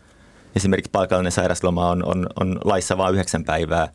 [0.55, 3.87] Esimerkiksi palkallinen sairasloma on, on, on laissa vain yhdeksän päivää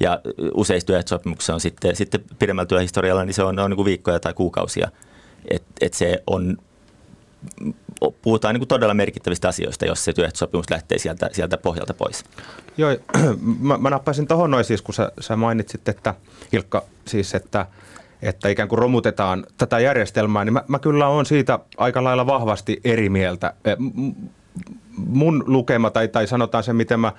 [0.00, 0.20] ja
[0.54, 4.34] useissa työehtosopimuksissa on sitten, sitten pidemmällä työhistorialla, niin se on, on niin kuin viikkoja tai
[4.34, 4.90] kuukausia.
[5.50, 6.56] Et, et se on,
[8.22, 12.24] puhutaan niin kuin todella merkittävistä asioista, jos se työehtosopimus lähtee sieltä, sieltä pohjalta pois.
[12.76, 12.90] Joo,
[13.60, 16.14] mä, mä nappasin tuohon noin siis, kun sä, sä mainitsit, että
[16.52, 17.66] Ilkka, siis että–
[18.22, 22.80] että ikään kuin romutetaan tätä järjestelmää, niin mä, mä kyllä olen siitä aika lailla vahvasti
[22.84, 23.54] eri mieltä.
[23.64, 23.70] E,
[24.96, 27.12] mun lukema, tai, tai sanotaan se, miten mä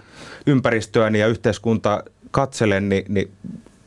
[0.47, 3.31] ympäristöäni ja yhteiskunta katselen, niin, niin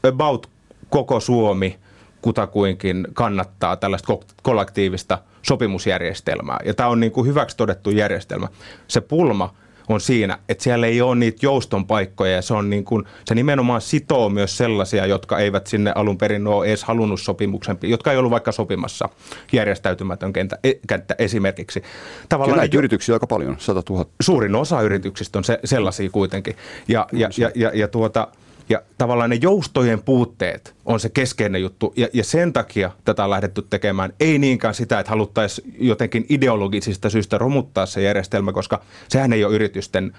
[0.08, 0.50] about
[0.88, 1.78] koko Suomi
[2.22, 6.58] kutakuinkin kannattaa tällaista kollektiivista sopimusjärjestelmää.
[6.64, 8.48] Ja tämä on niin kuin hyväksi todettu järjestelmä.
[8.88, 9.54] Se pulma
[9.92, 13.34] on siinä, että siellä ei ole niitä jouston paikkoja ja se, on niin kuin, se
[13.34, 18.18] nimenomaan sitoo myös sellaisia, jotka eivät sinne alun perin ole edes halunnut sopimuksen, jotka ei
[18.18, 19.08] ollut vaikka sopimassa
[19.52, 21.82] järjestäytymätön kenttä, e, kenttä esimerkiksi.
[22.28, 24.04] Tavallaan näitä yrityksiä aika paljon, 100 000.
[24.20, 26.56] Suurin osa yrityksistä on se, sellaisia kuitenkin.
[26.88, 28.28] Ja, ja, ja, ja, ja tuota,
[28.68, 33.30] ja tavallaan ne joustojen puutteet on se keskeinen juttu, ja, ja sen takia tätä on
[33.30, 34.12] lähdetty tekemään.
[34.20, 39.54] Ei niinkään sitä, että haluttaisiin jotenkin ideologisista syistä romuttaa se järjestelmä, koska sehän ei ole
[39.54, 40.12] yritysten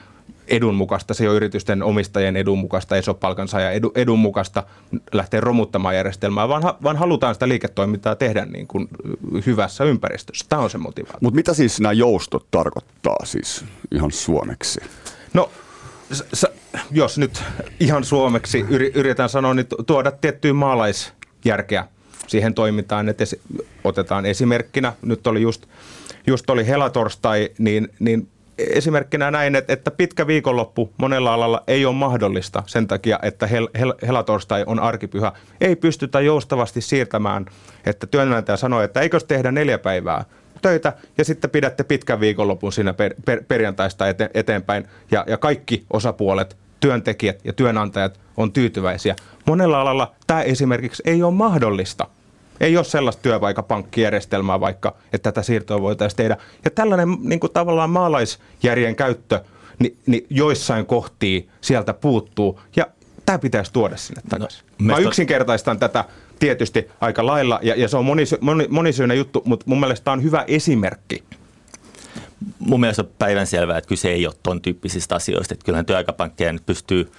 [0.48, 4.20] edun mukaista, se ei ole yritysten omistajien edun mukaista, ei se ole palkansaajan edun, edun
[4.20, 4.64] mukaista
[5.14, 8.88] lähteä romuttamaan järjestelmää, vaan, vaan halutaan sitä liiketoimintaa tehdä niin kuin
[9.46, 10.46] hyvässä ympäristössä.
[10.50, 11.20] Tämä on se motivaatio.
[11.22, 14.82] Mutta mitä siis nämä joustot tarkoittaa siis ihan suomeksi?
[15.34, 15.50] No
[16.14, 16.46] s-
[16.94, 17.44] jos nyt
[17.80, 21.88] ihan suomeksi yritetään sanoa, niin tuoda tiettyä maalaisjärkeä
[22.28, 23.24] siihen toimintaan, että
[23.84, 25.66] otetaan esimerkkinä, nyt oli just,
[26.28, 28.28] just oli helatorstai, niin, niin
[28.58, 33.94] esimerkkinä näin, että, pitkä viikonloppu monella alalla ei ole mahdollista sen takia, että hel, hel,
[34.08, 35.32] helatorstai on arkipyhä.
[35.62, 37.46] Ei pystytä joustavasti siirtämään,
[37.86, 40.26] että työnantaja sanoo, että eikös tehdä neljä päivää
[40.62, 45.86] töitä ja sitten pidätte pitkän viikonlopun siinä per, per, perjantaista ete, eteenpäin ja, ja kaikki
[45.94, 49.16] osapuolet, työntekijät ja työnantajat on tyytyväisiä.
[49.46, 52.08] Monella alalla tämä esimerkiksi ei ole mahdollista.
[52.60, 56.38] Ei ole sellaista työpaikapankkijärjestelmää vaikka, että tätä siirtoa voitaisiin tehdä.
[56.66, 59.42] Ja tällainen niin kuin tavallaan maalaisjärjen käyttö,
[59.80, 62.60] niin, niin joissain kohtii sieltä puuttuu.
[62.76, 62.88] Ja
[63.26, 64.64] tämä pitäisi tuoda sinne no, takaisin.
[64.80, 66.06] No, Mä yksinkertaistan tätä
[66.40, 70.14] tietysti aika lailla, ja, ja se on monisy, moni, monisyinen juttu, mutta mun mielestä tämä
[70.14, 71.24] on hyvä esimerkki.
[72.60, 76.66] Mun mielestä on päivänselvää, että kyse ei ole ton tyyppisistä asioista, että kyllähän työaikapankkeja nyt
[76.66, 77.12] pystyy,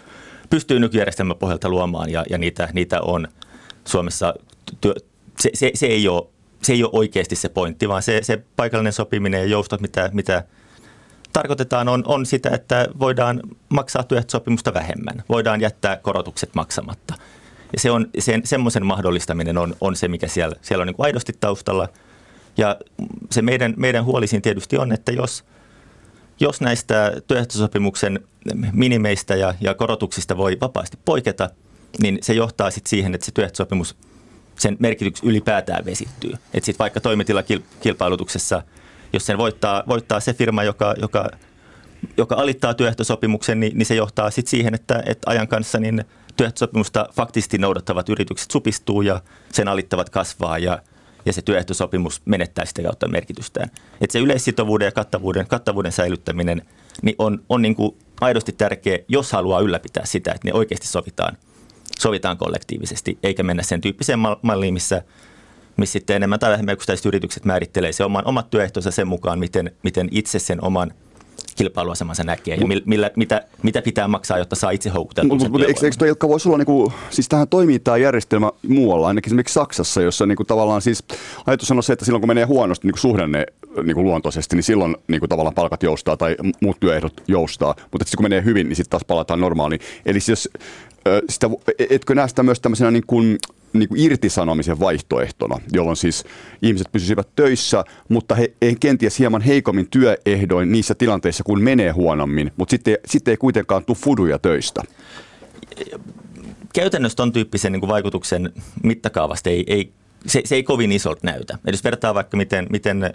[0.50, 3.28] pystyy nykyjärjestelmän pohjalta luomaan, ja, ja niitä, niitä on
[3.84, 4.34] Suomessa,
[4.80, 4.94] työ,
[5.38, 6.26] se, se, se, ei ole,
[6.62, 10.44] se ei ole oikeasti se pointti, vaan se, se paikallinen sopiminen ja joustot, mitä, mitä
[11.32, 17.14] tarkoitetaan, on, on sitä, että voidaan maksaa työehtosopimusta vähemmän, voidaan jättää korotukset maksamatta–
[17.74, 21.32] ja se on, sen, semmoisen mahdollistaminen on, on se, mikä siellä, siellä on niin aidosti
[21.40, 21.88] taustalla.
[22.56, 22.76] Ja
[23.30, 25.44] se meidän, meidän huolisin tietysti on, että jos,
[26.40, 28.20] jos näistä työehtosopimuksen
[28.72, 31.50] minimeistä ja, ja korotuksista voi vapaasti poiketa,
[32.02, 33.96] niin se johtaa sitten siihen, että se työehtosopimus,
[34.58, 36.32] sen merkitys ylipäätään vesittyy.
[36.32, 38.62] Että sitten vaikka toimitilakilpailutuksessa,
[39.12, 41.30] jos sen voittaa, voittaa se firma, joka, joka,
[42.16, 46.04] joka alittaa työehtosopimuksen, niin, niin se johtaa sitten siihen, että, että ajan kanssa niin–
[46.36, 49.20] työehtosopimusta faktisesti noudattavat yritykset supistuu ja
[49.52, 50.78] sen alittavat kasvaa ja,
[51.26, 53.70] ja se työehtosopimus menettää sitä kautta merkitystään.
[54.00, 56.62] Et se yleissitovuuden ja kattavuuden, kattavuuden säilyttäminen
[57.02, 61.36] niin on, on niin kuin aidosti tärkeä, jos haluaa ylläpitää sitä, että ne oikeasti sovitaan,
[61.98, 65.02] sovitaan kollektiivisesti, eikä mennä sen tyyppiseen malliin, missä,
[65.76, 69.70] missä sitten enemmän tai vähemmän yksittäiset yritykset määrittelee se oman, omat työehtonsa sen mukaan, miten,
[69.82, 70.94] miten itse sen oman–
[71.54, 75.28] kilpailuasemansa näkee ja millä, mitä, mitä pitää maksaa, jotta saa itse houkutella.
[75.28, 79.08] Mutta mut, eikö, eikö toi Ilkka voisi olla, niinku, siis tähän toimii tämä järjestelmä muualla,
[79.08, 81.04] ainakin esimerkiksi Saksassa, jossa niinku, tavallaan siis
[81.46, 83.46] ajatus on se, että silloin kun menee huonosti niinku suhdanne
[83.82, 88.24] niinku luontoisesti, niin silloin niinku, tavallaan palkat joustaa tai muut työehdot joustaa, mutta sitten kun
[88.24, 89.80] menee hyvin, niin sitten taas palataan normaaliin.
[90.06, 90.48] Eli siis,
[91.28, 91.50] sitä,
[91.90, 93.38] etkö näe sitä myös tämmöisenä niin kuin,
[93.72, 96.24] niin kuin irtisanomisen vaihtoehtona, jolloin siis
[96.62, 102.52] ihmiset pysyisivät töissä, mutta he, he kenties hieman heikommin työehdoin niissä tilanteissa, kun menee huonommin,
[102.56, 104.82] mutta sitten, sitten ei kuitenkaan tule fuduja töistä.
[106.74, 109.92] Käytännössä ton tyyppisen niin kuin vaikutuksen mittakaavasta ei, ei,
[110.26, 111.58] se, se ei kovin isolta näytä.
[111.66, 113.14] Eli jos vertaa vaikka miten, miten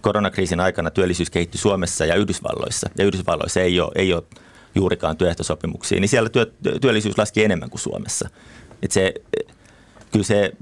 [0.00, 4.22] koronakriisin aikana työllisyys kehittyi Suomessa ja Yhdysvalloissa, ja Yhdysvalloissa ei ole, ei ole
[4.74, 8.28] juurikaan työehtosopimuksia, niin siellä työ, työllisyys laski enemmän kuin Suomessa.
[8.82, 9.14] Et se,
[10.12, 10.52] kyllä se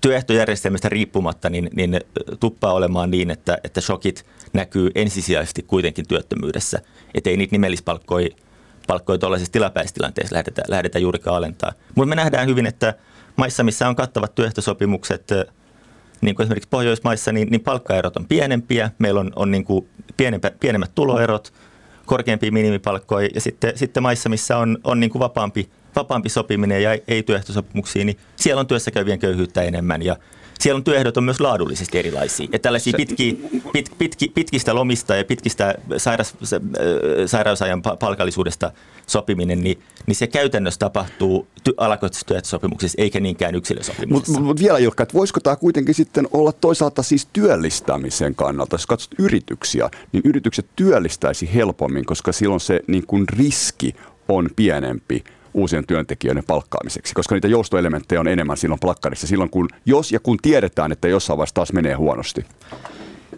[0.00, 2.00] työehtojärjestelmästä riippumatta niin, niin
[2.40, 6.80] tuppaa olemaan niin, että, että shokit näkyy ensisijaisesti kuitenkin työttömyydessä.
[7.14, 8.28] Että ei niitä nimellispalkkoja
[8.86, 11.72] palkkoja tuollaisessa tilapäistilanteessa lähdetä, lähdetä juurikaan alentaa.
[11.94, 12.94] Mutta me nähdään hyvin, että
[13.36, 15.30] maissa, missä on kattavat työehtosopimukset,
[16.20, 20.50] niin kuin esimerkiksi Pohjoismaissa, niin, niin palkkaerot on pienempiä, meillä on, on niin kuin pienempä,
[20.60, 21.52] pienemmät tuloerot,
[22.06, 26.98] korkeampia minimipalkkoja ja sitten, sitten maissa, missä on, on niin kuin vapaampi vapaampi sopiminen ja
[27.08, 30.16] ei työehtosopimuksia, niin siellä on työssäkäyvien köyhyyttä enemmän ja
[30.60, 32.44] siellä on työehdot on myös laadullisesti erilaisia.
[32.44, 33.40] Että tällaisia pitki,
[33.72, 36.34] pit, pitki, pitkistä lomista ja pitkistä sairas,
[37.26, 38.72] sairausajan palkallisuudesta
[39.06, 44.32] sopiminen, niin, niin se käytännössä tapahtuu ty, alakohtaisessa työehtosopimuksessa eikä niinkään yksilösopimuksessa.
[44.32, 48.86] Mutta mut vielä Jukka, että voisiko tämä kuitenkin sitten olla toisaalta siis työllistämisen kannalta, jos
[48.86, 53.94] katsot yrityksiä, niin yritykset työllistäisi helpommin, koska silloin se niin kuin riski
[54.28, 55.24] on pienempi
[55.56, 60.38] uusien työntekijöiden palkkaamiseksi, koska niitä joustoelementtejä on enemmän silloin plakkarissa, silloin kun, jos ja kun
[60.42, 62.44] tiedetään, että jossain vaiheessa taas menee huonosti.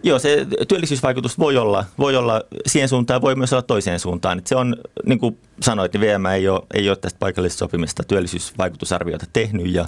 [0.03, 4.37] Joo, se työllisyysvaikutus voi olla, voi olla siihen suuntaan, voi myös olla toiseen suuntaan.
[4.37, 8.03] Että se on, niin kuin sanoit, niin VM ei ole, ei ole tästä paikallisesta sopimista
[8.03, 9.87] työllisyysvaikutusarviota tehnyt ja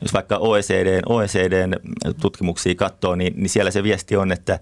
[0.00, 1.74] jos vaikka OECDn, OECDn
[2.20, 4.58] tutkimuksia katsoo, niin, niin siellä se viesti on, että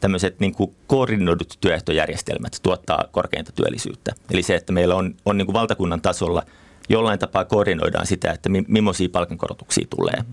[0.00, 4.12] tämmöiset niin kuin koordinoidut työehtojärjestelmät tuottaa korkeinta työllisyyttä.
[4.30, 6.42] Eli se, että meillä on, on niin kuin valtakunnan tasolla
[6.88, 10.24] jollain tapaa koordinoidaan sitä, että mi, millaisia palkankorotuksia tulee.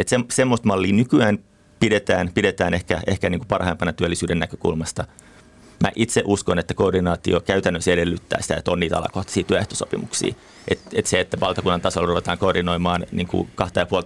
[0.00, 1.38] Että se, semmoista mallia nykyään
[1.80, 5.04] pidetään, pidetään ehkä, ehkä niin kuin parhaimpana työllisyyden näkökulmasta.
[5.82, 10.34] Mä itse uskon, että koordinaatio käytännössä edellyttää sitä, että on niitä alakohtaisia työehtosopimuksia.
[10.68, 13.48] Et, et se, että valtakunnan tasolla ruvetaan koordinoimaan niin kuin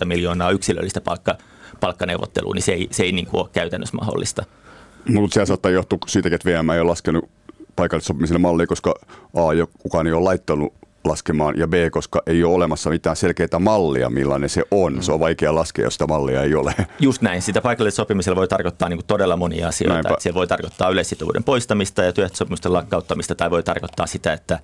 [0.01, 1.39] 2,5 miljoonaa yksilöllistä palkka,
[1.81, 4.45] palkkaneuvottelua, niin se ei, se ei niin kuin ole käytännössä mahdollista.
[5.09, 7.31] Mutta se saattaa johtua siitäkin, että VM ei ole laskenut
[7.77, 8.95] paikallissopimiselle mallia, koska
[9.35, 10.73] A, jo, kukaan ei ole laittanut
[11.05, 15.03] laskemaan, ja B, koska ei ole olemassa mitään selkeää mallia, millainen se on.
[15.03, 16.75] Se on vaikea laskea, jos sitä mallia ei ole.
[17.01, 17.43] Just näin.
[17.43, 20.17] Sitä paikallisella sopimisella voi tarkoittaa niin kuin todella monia asioita.
[20.19, 24.59] Se voi tarkoittaa yleissitovuuden poistamista ja työehtosopimusten lakkauttamista, tai voi tarkoittaa sitä, että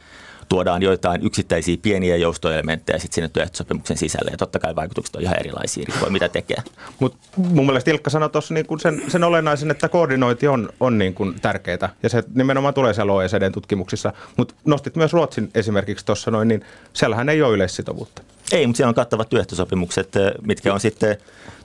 [0.49, 4.31] tuodaan joitain yksittäisiä pieniä joustoelementtejä sitten sinne työehtosopimuksen sisälle.
[4.31, 6.57] Ja totta kai vaikutukset on ihan erilaisia, riippuen mitä tekee.
[6.99, 11.15] Mutta mun mielestä Ilkka sanoi tuossa niin sen, sen olennaisen, että koordinointi on, on niin
[11.15, 11.89] kuin tärkeää.
[12.03, 14.13] Ja se nimenomaan tulee siellä OECDn tutkimuksissa.
[14.37, 18.23] Mutta nostit myös Ruotsin esimerkiksi tuossa noin, niin siellähän ei ole yleissitovuutta.
[18.53, 21.17] Ei, mutta siellä on kattavat työehtosopimukset, mitkä on sitten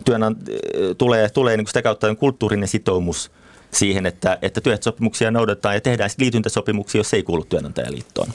[0.10, 0.52] työnant-
[0.98, 3.32] tulee, tulee niin sitä kautta kulttuurinen sitoumus–
[3.72, 8.28] siihen, että, että työehtosopimuksia noudatetaan ja tehdään liityntäsopimuksia, jos ei kuulu työnantajaliittoon.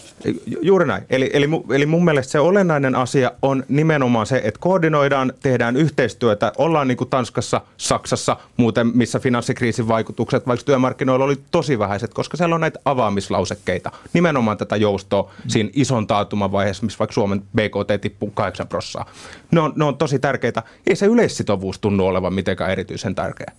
[0.63, 1.03] Juuri näin.
[1.11, 6.53] Eli, eli, eli mun mielestä se olennainen asia on nimenomaan se, että koordinoidaan, tehdään yhteistyötä,
[6.59, 12.37] ollaan niin kuin Tanskassa, Saksassa, muuten missä finanssikriisin vaikutukset vaikka työmarkkinoilla oli tosi vähäiset, koska
[12.37, 13.93] siellä on näitä avaamislausekkeita.
[14.13, 15.49] Nimenomaan tätä joustoa mm.
[15.49, 19.07] siinä ison taatuman vaiheessa, missä vaikka Suomen BKT tippuu 8 prossaa.
[19.51, 20.63] Ne on, ne on tosi tärkeitä.
[20.87, 23.53] Ei se yleissitovuus tunnu olevan mitenkään erityisen tärkeä.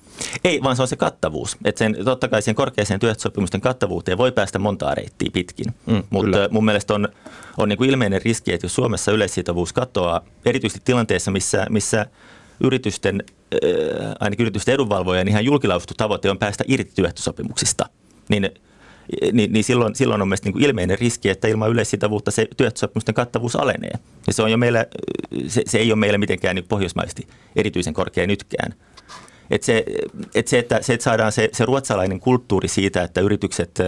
[0.44, 1.58] Ei, vaan se on se kattavuus.
[1.66, 5.66] Että sen, totta kai siihen korkeaseen työehtosopimusten kattavuuteen voi päästä montaa reittiä pitkin.
[5.86, 6.50] Mm, Mutta kyllä.
[6.52, 7.08] mun mielestä on,
[7.58, 12.06] on niin kuin ilmeinen riski, että jos Suomessa yleissitovuus katoaa, erityisesti tilanteessa, missä, missä
[12.64, 13.24] yritysten,
[13.54, 17.90] äh, ainakin yritysten edunvalvojen ihan julkilausuttu tavoite on päästä irti työehtosopimuksista,
[18.30, 18.50] niin
[19.32, 23.55] niin, niin silloin, silloin on mielestäni niin ilmeinen riski, että ilman yleissitovuutta se työehtosopimusten kattavuus
[23.55, 23.91] alenee.
[24.28, 24.86] Ja se, on jo meillä,
[25.47, 28.74] se, se ei ole meillä mitenkään niin pohjoismaisesti erityisen korkea nytkään.
[29.51, 29.86] Et se,
[30.36, 33.80] et se, että, se, että saadaan se, se ruotsalainen kulttuuri siitä, että yritykset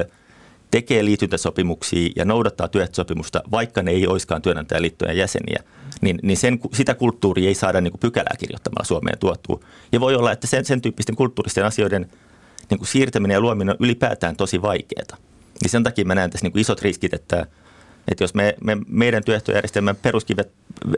[0.72, 5.63] tekee liityntäsopimuksia ja noudattaa työehtosopimusta, vaikka ne ei olisikaan työnantajaliittojen jäseniä,
[6.01, 9.59] niin, niin sen, sitä kulttuuria ei saada niin pykälää kirjoittamalla Suomeen tuottua.
[9.91, 12.09] Ja voi olla, että sen, sen tyyppisten kulttuuristen asioiden
[12.70, 15.17] niin kuin siirtäminen ja luominen on ylipäätään tosi vaikeaa.
[15.61, 17.45] Niin sen takia mä näen tässä niin kuin isot riskit, että,
[18.07, 20.51] että jos me, me, meidän työehtojärjestelmän peruskivet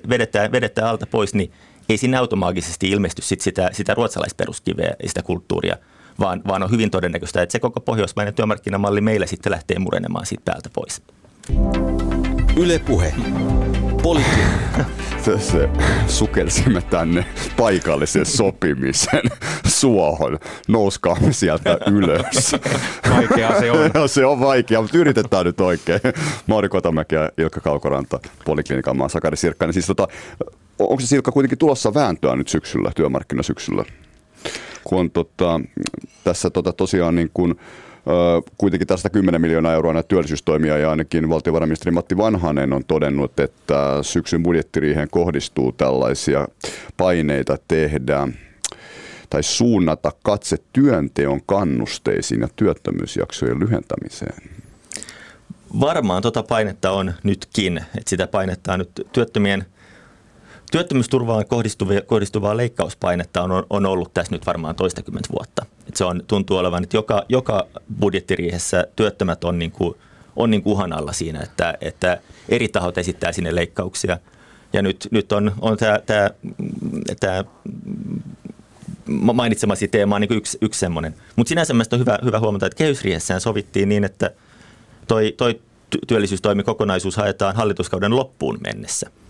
[0.09, 1.51] vedetään, vedetään alta pois, niin
[1.89, 5.77] ei siinä automaattisesti ilmesty sit sitä, sitä ruotsalaisperuskiveä ja sitä kulttuuria,
[6.19, 10.43] vaan, vaan on hyvin todennäköistä, että se koko pohjoismainen työmarkkinamalli meillä sitten lähtee murenemaan siitä
[10.45, 11.01] päältä pois.
[12.55, 13.13] Ylepuhe.
[14.03, 14.85] Poliittinen.
[15.21, 15.69] Se
[16.07, 17.25] sukelsimme tänne
[17.57, 19.21] paikallisen sopimisen
[19.67, 20.39] suohon.
[20.67, 22.55] Nouskaamme sieltä ylös.
[23.09, 24.09] Vaikea se on.
[24.09, 25.99] se on vaikea, mutta yritetään nyt oikein.
[26.47, 29.73] Mauri Kotamäki ja Ilkka Kaukoranta, Poliklinikan maa Sakari Sirkkainen.
[29.73, 30.07] Siis tota,
[30.79, 33.85] onko se Silkka kuitenkin tulossa vääntöä nyt syksyllä, työmarkkinasyksyllä?
[34.83, 35.61] Kun on tota,
[36.23, 37.55] tässä tota, tosiaan niin kuin,
[38.57, 43.97] kuitenkin tästä 10 miljoonaa euroa näitä työllisyystoimia ja ainakin valtiovarainministeri Matti Vanhanen on todennut, että
[44.01, 46.47] syksyn budjettiriiheen kohdistuu tällaisia
[46.97, 48.27] paineita tehdä
[49.29, 54.37] tai suunnata katse työnteon kannusteisiin ja työttömyysjaksojen lyhentämiseen.
[55.79, 59.65] Varmaan tuota painetta on nytkin, että sitä painetta on nyt työttömien–
[60.71, 65.65] Työttömyysturvaan kohdistuvaa, kohdistuvaa leikkauspainetta on, on ollut tässä nyt varmaan toistakymmentä vuotta.
[65.87, 67.67] Et se on, tuntuu olevan, että joka, joka
[67.99, 69.95] budjettiriihessä työttömät on, niin kuin,
[70.35, 72.17] on niin kuin uhan alla siinä, että, että
[72.49, 74.17] eri tahot esittää sinne leikkauksia.
[74.73, 76.29] Ja nyt, nyt on, on tämä, tämä,
[77.19, 77.43] tämä
[79.33, 81.15] mainitsemasi teema on niin yksi, yksi semmoinen.
[81.35, 84.31] Mutta sinänsä on hyvä, hyvä huomata, että kehysriihessään sovittiin niin, että
[85.07, 85.61] toi, toi
[86.07, 89.09] työllisyystoimi kokonaisuus haetaan hallituskauden loppuun mennessä–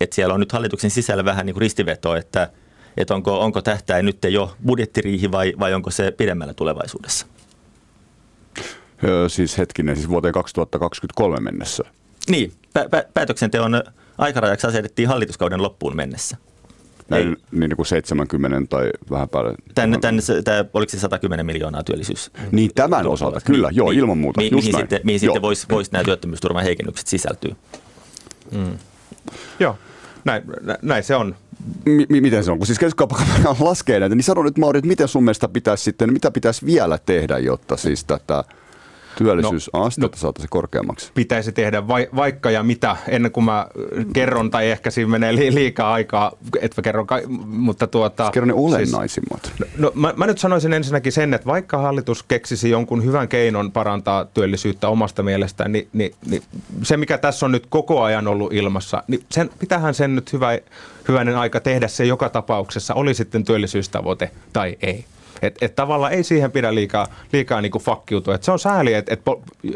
[0.00, 2.50] että siellä on nyt hallituksen sisällä vähän niin kuin ristiveto, että,
[2.96, 7.26] että onko, onko tähtäin nyt jo budjettiriihi vai, vai onko se pidemmällä tulevaisuudessa?
[9.04, 11.84] Öö, siis hetkinen, siis vuoteen 2023 mennessä.
[12.28, 13.82] Niin, pä- pä- päätöksenteon
[14.18, 16.36] aikarajaksi asetettiin hallituskauden loppuun mennessä.
[17.08, 17.58] Näin, Ei.
[17.58, 19.54] niin kuin 70 tai vähän päälle.
[19.74, 22.30] Tänne, tänne, tämä, oliko se 110 miljoonaa työllisyys?
[22.52, 24.40] Niin tämän osalta, kyllä, niin, joo, ilman muuta.
[24.40, 27.56] Mi, mihin sitten, mihin sitten voisi vois nämä työttömyysturvan heikennykset sisältyä?
[28.50, 28.78] Mm.
[29.60, 29.78] Joo,
[30.24, 30.42] näin,
[30.82, 31.36] näin se on.
[31.86, 32.58] M- miten se on?
[32.58, 36.12] Kun siis keskuskauppakamera laskee näitä, niin sano nyt Mauri, että miten sun mielestä pitäisi sitten,
[36.12, 38.44] mitä pitäisi vielä tehdä, jotta siis tätä
[39.18, 41.10] työllisyysastetta no, no, saataisiin korkeammaksi?
[41.14, 43.66] Pitäisi tehdä vai, vaikka ja mitä, ennen kuin mä
[44.12, 47.06] kerron, tai ehkä siinä menee li, liikaa aikaa, että mä kerron,
[47.46, 48.30] mutta tuota...
[48.30, 49.52] Kerron ne olennaisimmat.
[49.56, 53.72] Siis, no, mä, mä nyt sanoisin ensinnäkin sen, että vaikka hallitus keksisi jonkun hyvän keinon
[53.72, 56.42] parantaa työllisyyttä omasta mielestään, niin, niin, niin
[56.82, 60.58] se mikä tässä on nyt koko ajan ollut ilmassa, niin sen, pitähän sen nyt hyvä,
[61.08, 65.04] hyvänen aika tehdä se joka tapauksessa, oli sitten työllisyystavoite tai ei.
[65.46, 68.34] Että et tavallaan ei siihen pidä liikaa, liikaa niin fakkiutua.
[68.34, 69.20] Et se on sääli, että et,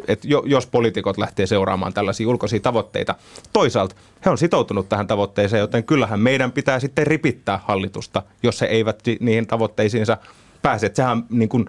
[0.08, 3.14] et jos poliitikot lähtee seuraamaan tällaisia ulkoisia tavoitteita.
[3.52, 3.94] Toisaalta
[4.24, 9.02] he on sitoutunut tähän tavoitteeseen, joten kyllähän meidän pitää sitten ripittää hallitusta, jos he eivät
[9.20, 10.16] niihin tavoitteisiinsa
[10.62, 10.86] pääse.
[10.86, 11.66] Et sehän niin kuin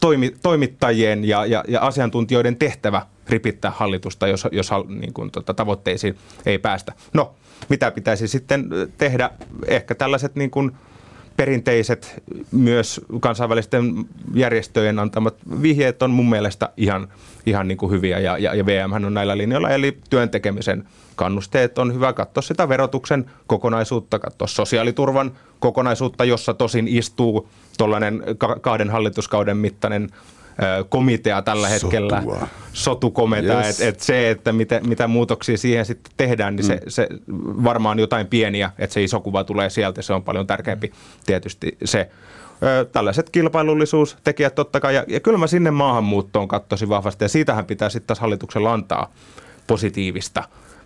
[0.00, 6.18] toimi, toimittajien ja, ja, ja asiantuntijoiden tehtävä ripittää hallitusta, jos, jos niin kuin, tota, tavoitteisiin
[6.46, 6.92] ei päästä.
[7.12, 7.34] No,
[7.68, 9.30] mitä pitäisi sitten tehdä?
[9.66, 10.72] Ehkä tällaiset niin kuin,
[11.36, 14.04] perinteiset myös kansainvälisten
[14.34, 17.08] järjestöjen antamat vihjeet on mun mielestä ihan,
[17.46, 19.70] ihan niin kuin hyviä ja, ja, ja VM on näillä linjoilla.
[19.70, 20.84] Eli työn tekemisen
[21.16, 28.22] kannusteet on hyvä katsoa sitä verotuksen kokonaisuutta, katsoa sosiaaliturvan kokonaisuutta, jossa tosin istuu tuollainen
[28.60, 30.10] kahden hallituskauden mittainen
[30.88, 32.48] komitea tällä hetkellä, Sotua.
[32.72, 33.80] sotukomitea, yes.
[33.80, 36.68] että et se, että mitä, mitä muutoksia siihen sitten tehdään, niin mm.
[36.68, 37.08] se, se
[37.64, 40.92] varmaan jotain pieniä, että se iso kuva tulee sieltä, se on paljon tärkeämpi
[41.26, 42.10] tietysti se.
[42.92, 47.88] Tällaiset kilpailullisuustekijät totta kai, ja, ja kyllä mä sinne maahanmuuttoon katsoisin vahvasti, ja siitähän pitää
[47.88, 49.12] sitten taas hallituksen antaa
[49.66, 50.44] positiivista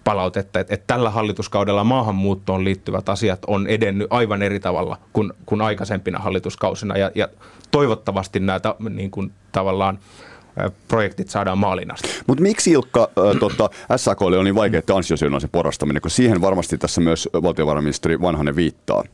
[0.08, 5.60] palautetta, että, että tällä hallituskaudella maahanmuuttoon liittyvät asiat on edennyt aivan eri tavalla kuin, kuin
[5.60, 7.28] aikaisempina hallituskausina ja, ja
[7.70, 9.98] toivottavasti näitä niin kuin, tavallaan
[10.88, 12.08] projektit saadaan maaliin asti.
[12.26, 16.78] Mutta miksi Ilkka, äh, tota, SAK oli niin vaikea, että ansiosidonnaisen porrastaminen, kun siihen varmasti
[16.78, 19.04] tässä myös valtiovarainministeri Vanhanen viittaa.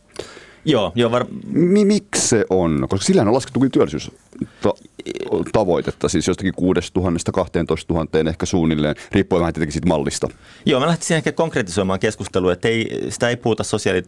[0.64, 1.26] Joo, joo var...
[1.46, 2.86] Mi- miksi se on?
[2.88, 9.54] Koska sillä on laskettu työllisyystavoitetta, siis jostakin 6 000 12 000 ehkä suunnilleen, riippuen vähän
[9.54, 10.28] tietenkin siitä mallista.
[10.66, 14.02] Joo, mä lähtisin ehkä konkretisoimaan keskustelua, että ei, sitä ei puhuta sosiaali...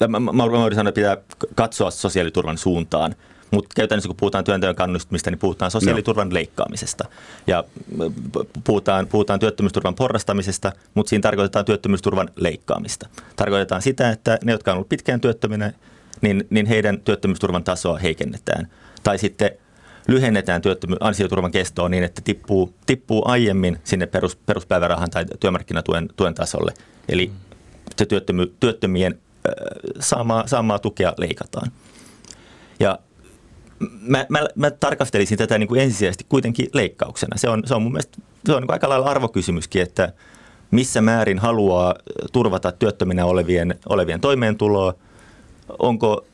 [0.00, 0.42] Mä, mä, mä
[0.74, 1.16] sanoa, että pitää
[1.54, 3.14] katsoa sosiaaliturvan suuntaan.
[3.50, 6.34] Mutta käytännössä kun puhutaan työnteon kannustamista, niin puhutaan sosiaaliturvan no.
[6.34, 7.04] leikkaamisesta.
[7.46, 7.64] Ja
[8.64, 13.08] puhutaan, puhutaan työttömyysturvan porrastamisesta, mutta siinä tarkoitetaan työttömyysturvan leikkaamista.
[13.36, 15.72] Tarkoitetaan sitä, että ne, jotka on ollut pitkään työttöminä,
[16.20, 18.68] niin, niin heidän työttömyysturvan tasoa heikennetään.
[19.02, 19.50] Tai sitten
[20.08, 26.34] lyhennetään työttömy- ansioturvan kestoa niin, että tippuu, tippuu aiemmin sinne perus, peruspäivärahan tai työmarkkinatuen tuen
[26.34, 26.74] tasolle.
[27.08, 27.32] Eli
[27.96, 29.52] se työttömy, työttömien äh,
[30.00, 31.72] saamaa, saamaa tukea leikataan.
[32.80, 32.98] Ja
[34.00, 37.36] mä, mä, mä tarkastelisin tätä niin kuin ensisijaisesti kuitenkin leikkauksena.
[37.36, 40.12] Se on, se on mun mielestä se on niin aika lailla arvokysymyskin, että
[40.70, 41.94] missä määrin haluaa
[42.32, 44.94] turvata työttöminä olevien, olevien toimeentuloa.
[45.78, 46.24] Onko,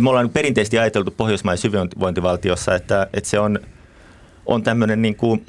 [0.00, 3.58] me ollaan perinteisesti ajateltu Pohjoismaisen hyvinvointivaltiossa, että, että se on,
[4.46, 5.46] on tämmöinen niin kuin,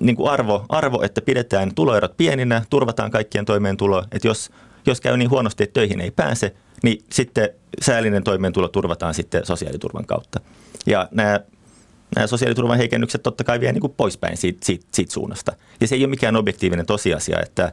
[0.00, 4.04] niin kuin arvo, arvo, että pidetään tuloerot pieninä, turvataan kaikkien toimeentulo.
[4.12, 4.50] Että jos,
[4.86, 7.48] jos käy niin huonosti, että töihin ei pääse, niin sitten
[7.82, 10.40] säällinen toimeentulo turvataan sitten sosiaaliturvan kautta.
[10.86, 11.40] Ja nämä,
[12.16, 15.52] nämä sosiaaliturvan heikennykset totta kai vie niin kuin poispäin siitä, siitä, siitä suunnasta.
[15.80, 17.72] Ja se ei ole mikään objektiivinen tosiasia, että,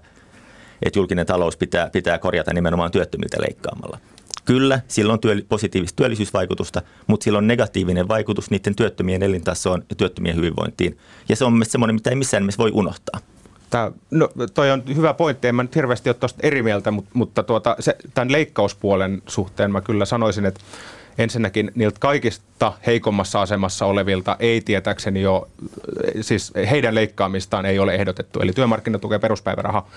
[0.85, 3.99] että julkinen talous pitää, pitää korjata nimenomaan työttömiltä leikkaamalla.
[4.45, 9.95] Kyllä, sillä on työ, positiivista työllisyysvaikutusta, mutta sillä on negatiivinen vaikutus niiden työttömien elintasoon ja
[9.95, 10.97] työttömien hyvinvointiin.
[11.29, 13.19] Ja se on mielestäni semmoinen, mitä ei missään nimessä voi unohtaa.
[13.69, 17.11] Tämä, no, toi on hyvä pointti, en mä nyt hirveästi ole tuosta eri mieltä, mutta,
[17.13, 20.61] mutta tuota, se, tämän leikkauspuolen suhteen mä kyllä sanoisin, että
[21.17, 25.47] ensinnäkin niiltä kaikista heikommassa asemassa olevilta ei tietääkseni jo,
[26.21, 29.87] siis heidän leikkaamistaan ei ole ehdotettu, eli työmarkkinatuke peruspäiväraha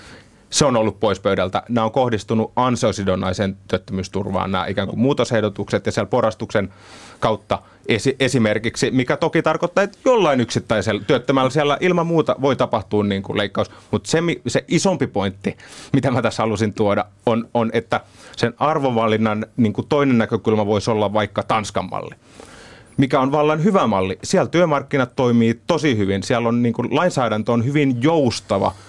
[0.49, 1.63] se on ollut pois pöydältä.
[1.69, 6.73] Nämä on kohdistunut ansiosidonnaisen työttömyysturvaan, nämä ikään kuin muutosehdotukset ja siellä porastuksen
[7.19, 13.03] kautta esi- esimerkiksi, mikä toki tarkoittaa, että jollain yksittäisellä työttömällä siellä ilman muuta voi tapahtua
[13.03, 13.71] niin kuin leikkaus.
[13.91, 15.57] Mutta se, se isompi pointti,
[15.93, 18.01] mitä mä tässä halusin tuoda, on, on että
[18.37, 22.15] sen arvovalinnan niin kuin toinen näkökulma voisi olla vaikka Tanskan malli
[22.97, 24.19] mikä on vallan hyvä malli.
[24.23, 26.23] Siellä työmarkkinat toimii tosi hyvin.
[26.23, 28.71] Siellä on niin kuin, lainsäädäntö on hyvin joustava–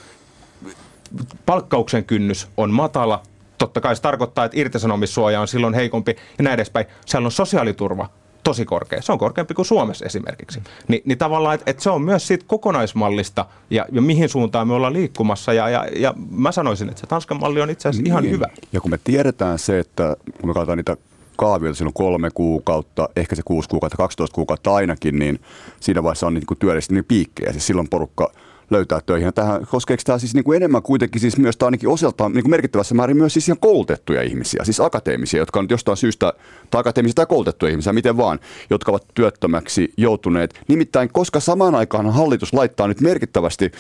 [1.46, 3.22] palkkauksen kynnys on matala.
[3.58, 6.86] Totta kai se tarkoittaa, että irtisanomissuoja on silloin heikompi ja näin edespäin.
[7.06, 8.08] Siellä on sosiaaliturva
[8.44, 9.02] tosi korkea.
[9.02, 10.62] Se on korkeampi kuin Suomessa esimerkiksi.
[10.88, 14.74] Ni, niin tavallaan, että et se on myös siitä kokonaismallista ja, ja mihin suuntaan me
[14.74, 15.52] ollaan liikkumassa.
[15.52, 18.10] Ja, ja, ja mä sanoisin, että se Tanskan malli on itse asiassa niin.
[18.12, 18.46] ihan hyvä.
[18.72, 20.96] Ja kun me tiedetään se, että kun me katsotaan niitä
[21.36, 25.40] kaavioita silloin kolme kuukautta, ehkä se kuusi kuukautta, 12 kuukautta ainakin, niin
[25.80, 27.52] siinä vaiheessa on niin työllistynyt piikkejä.
[27.52, 28.32] Siis silloin porukka
[28.70, 29.26] löytää töihin.
[29.26, 32.42] Ja tähän, koskeeko tämä siis niin kuin enemmän kuitenkin siis myös, tai ainakin osaltaan niin
[32.42, 36.32] kuin merkittävässä määrin myös siis ihan koulutettuja ihmisiä, siis akateemisia, jotka on jostain syystä,
[36.70, 38.40] tai akateemisia tai koulutettuja ihmisiä, miten vaan,
[38.70, 40.60] jotka ovat työttömäksi joutuneet.
[40.68, 43.72] Nimittäin, koska samaan aikaan hallitus laittaa nyt merkittävästi,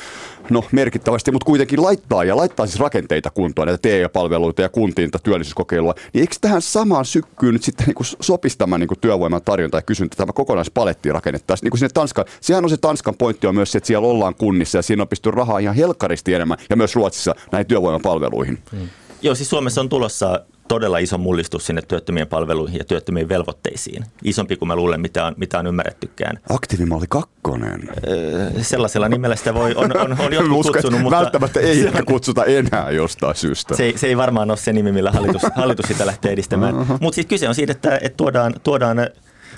[0.50, 5.94] no merkittävästi, mutta kuitenkin laittaa ja laittaa siis rakenteita kuntoon, näitä TE-palveluita ja kuntiin työllisyyskokeilua,
[6.12, 9.78] niin eikö tähän samaan sykkyyn nyt sitten niin kuin sopisi tämä niin kuin työvoiman tarjonta
[9.78, 12.24] ja kysyntä, tämä kokonaispaletti rakennettaisiin niin kuin sinne Tanskan.
[12.40, 15.08] Sehän on se Tanskan pointti on myös se, että siellä ollaan kunnissa ja siinä on
[15.08, 18.58] pysty rahaa ihan helkkaristi enemmän ja myös Ruotsissa näihin työvoimapalveluihin.
[18.72, 18.88] Hmm.
[19.22, 24.04] Joo, siis Suomessa on tulossa todella iso mullistus sinne työttömien palveluihin ja työttömien velvoitteisiin.
[24.24, 26.38] Isompi kuin mä luulen, mitä on, mitä on ymmärrettykään.
[26.50, 27.88] Aktiivimalli kakkonen.
[28.08, 31.18] Öö, sellaisella nimellä sitä voi, on, on, on jotkut Uskon, kutsunut, mutta...
[31.18, 33.76] Välttämättä ei ehkä kutsuta enää jostain syystä.
[33.76, 36.78] Se, se ei varmaan ole se nimi, millä hallitus, hallitus sitä lähtee edistämään.
[36.78, 37.00] Uh-huh.
[37.00, 38.98] Mutta siis kyse on siitä, että, että tuodaan, tuodaan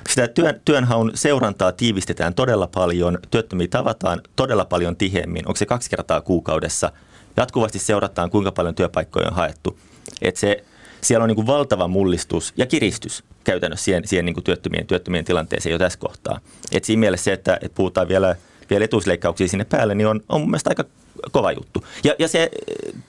[0.08, 5.48] sitä työn, työnhaun seurantaa tiivistetään todella paljon, työttömiä tavataan todella paljon tiheemmin.
[5.48, 6.92] Onko se kaksi kertaa kuukaudessa?
[7.36, 9.78] Jatkuvasti seurataan, kuinka paljon työpaikkoja on haettu.
[10.22, 10.64] Et se,
[11.00, 15.24] siellä on niin kuin valtava mullistus ja kiristys käytännössä siihen, siihen niin kuin työttömien, työttömien
[15.24, 16.40] tilanteeseen jo tässä kohtaa.
[16.72, 18.36] Et siinä mielessä se, että, että puhutaan vielä,
[18.70, 20.84] vielä etuusleikkauksia sinne päälle, niin on, on mun mielestä aika
[21.32, 21.84] kova juttu.
[22.04, 22.50] Ja, ja se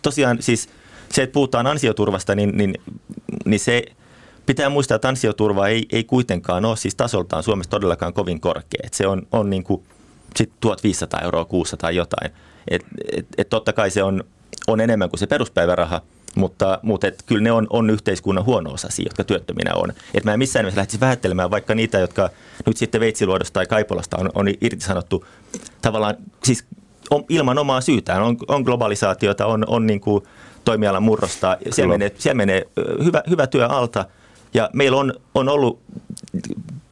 [0.02, 0.70] tosiaan siis
[1.12, 2.76] se, että puhutaan ansioturvasta, niin, niin,
[3.46, 3.84] niin se–
[4.46, 8.80] Pitää muistaa, että ansioturva ei, ei kuitenkaan ole siis tasoltaan Suomessa todellakaan kovin korkea.
[8.84, 9.84] Et se on, on niin kuin
[10.36, 12.32] sit 1500 euroa kuussa tai jotain.
[12.68, 12.86] Et,
[13.18, 14.24] et, et totta kai se on,
[14.68, 16.02] on enemmän kuin se peruspäiväraha,
[16.36, 19.94] mutta, mutta et kyllä ne on, on yhteiskunnan huono-osaisia, jotka työttöminä on.
[20.14, 22.30] Et mä en missään nimessä lähtisi vähättelemään vaikka niitä, jotka
[22.66, 25.26] nyt sitten Veitsiluodosta tai Kaipolasta on, on irtisanottu
[25.82, 26.66] tavallaan siis
[27.10, 28.22] on, ilman omaa syytään.
[28.22, 30.24] On, on globalisaatiota, on, on niin kuin
[30.66, 31.58] toimialan murrosta.
[31.70, 32.68] Siellä menee, siellä menee
[33.04, 34.06] hyvä, hyvä työ alta–
[34.54, 35.82] ja meillä on, on ollut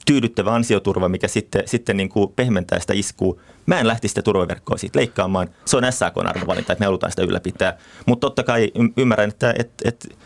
[0.06, 3.40] tyydyttävä ansioturva, mikä sitten, sitten niin kuin pehmentää sitä iskua.
[3.66, 5.50] Mä en lähtisi sitä turvaverkkoa siitä leikkaamaan.
[5.66, 7.78] Se on SAK-arvovalinta, että me halutaan sitä ylläpitää.
[8.06, 10.18] Mutta totta kai ymmärrän, että et,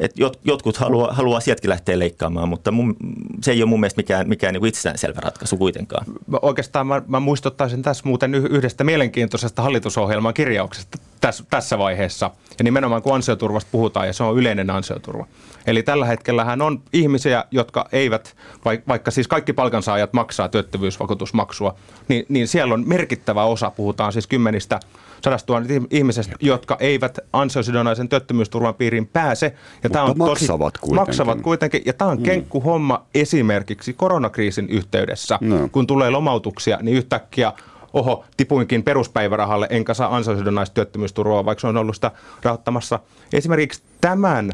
[0.00, 2.96] et, et jotkut haluaa, haluaa sieltäkin lähteä leikkaamaan, mutta mun,
[3.42, 6.06] se ei ole mun mielestä mikään, mikään niin itsestäänselvä ratkaisu kuitenkaan.
[6.42, 12.30] Oikeastaan mä, mä muistuttaisin tässä muuten yhdestä mielenkiintoisesta hallitusohjelman kirjauksesta tässä, tässä vaiheessa.
[12.58, 15.26] Ja nimenomaan kun ansioturvasta puhutaan, ja se on yleinen ansioturva.
[15.66, 18.36] Eli tällä hetkellähän on ihmisiä, jotka eivät,
[18.88, 21.74] vaikka siis kaikki palkansaajat maksaa työttömyysvakuutusmaksua,
[22.08, 24.80] niin, niin siellä on merkittävä osa, puhutaan siis kymmenistä
[25.24, 29.54] sadasta ihmisestä, jotka eivät ansiosidonnaisen työttömyysturvan piiriin pääse.
[29.82, 30.94] Ja tämä on maksavat tosi, kuitenkin.
[30.94, 31.82] Maksavat kuitenkin.
[31.86, 32.22] Ja tämä on mm.
[32.22, 35.38] kenkkuhomma esimerkiksi koronakriisin yhteydessä.
[35.40, 35.68] No.
[35.72, 37.52] Kun tulee lomautuksia, niin yhtäkkiä
[37.92, 42.10] oho, tipuinkin peruspäivärahalle, enkä saa ansiosidonnaista työttömyysturvaa, vaikka se on ollut sitä
[42.42, 42.98] rahoittamassa.
[43.32, 44.52] Esimerkiksi tämän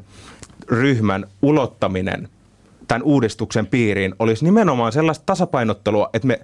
[0.69, 2.29] ryhmän ulottaminen
[2.89, 6.41] tämän uudistuksen piiriin olisi nimenomaan sellaista tasapainottelua, että me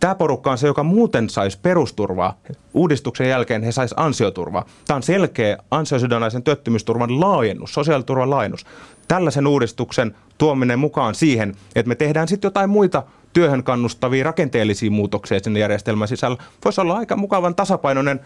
[0.00, 2.38] Tämä porukka on se, joka muuten saisi perusturvaa.
[2.74, 4.64] Uudistuksen jälkeen he saisi ansioturvaa.
[4.86, 8.66] Tämä on selkeä ansiosidonnaisen työttömyysturvan laajennus, sosiaaliturvan laajennus.
[9.08, 15.40] Tällaisen uudistuksen tuominen mukaan siihen, että me tehdään sitten jotain muita työhön kannustavia rakenteellisia muutoksia
[15.40, 18.20] sinne järjestelmän sisällä, voisi olla aika mukavan tasapainoinen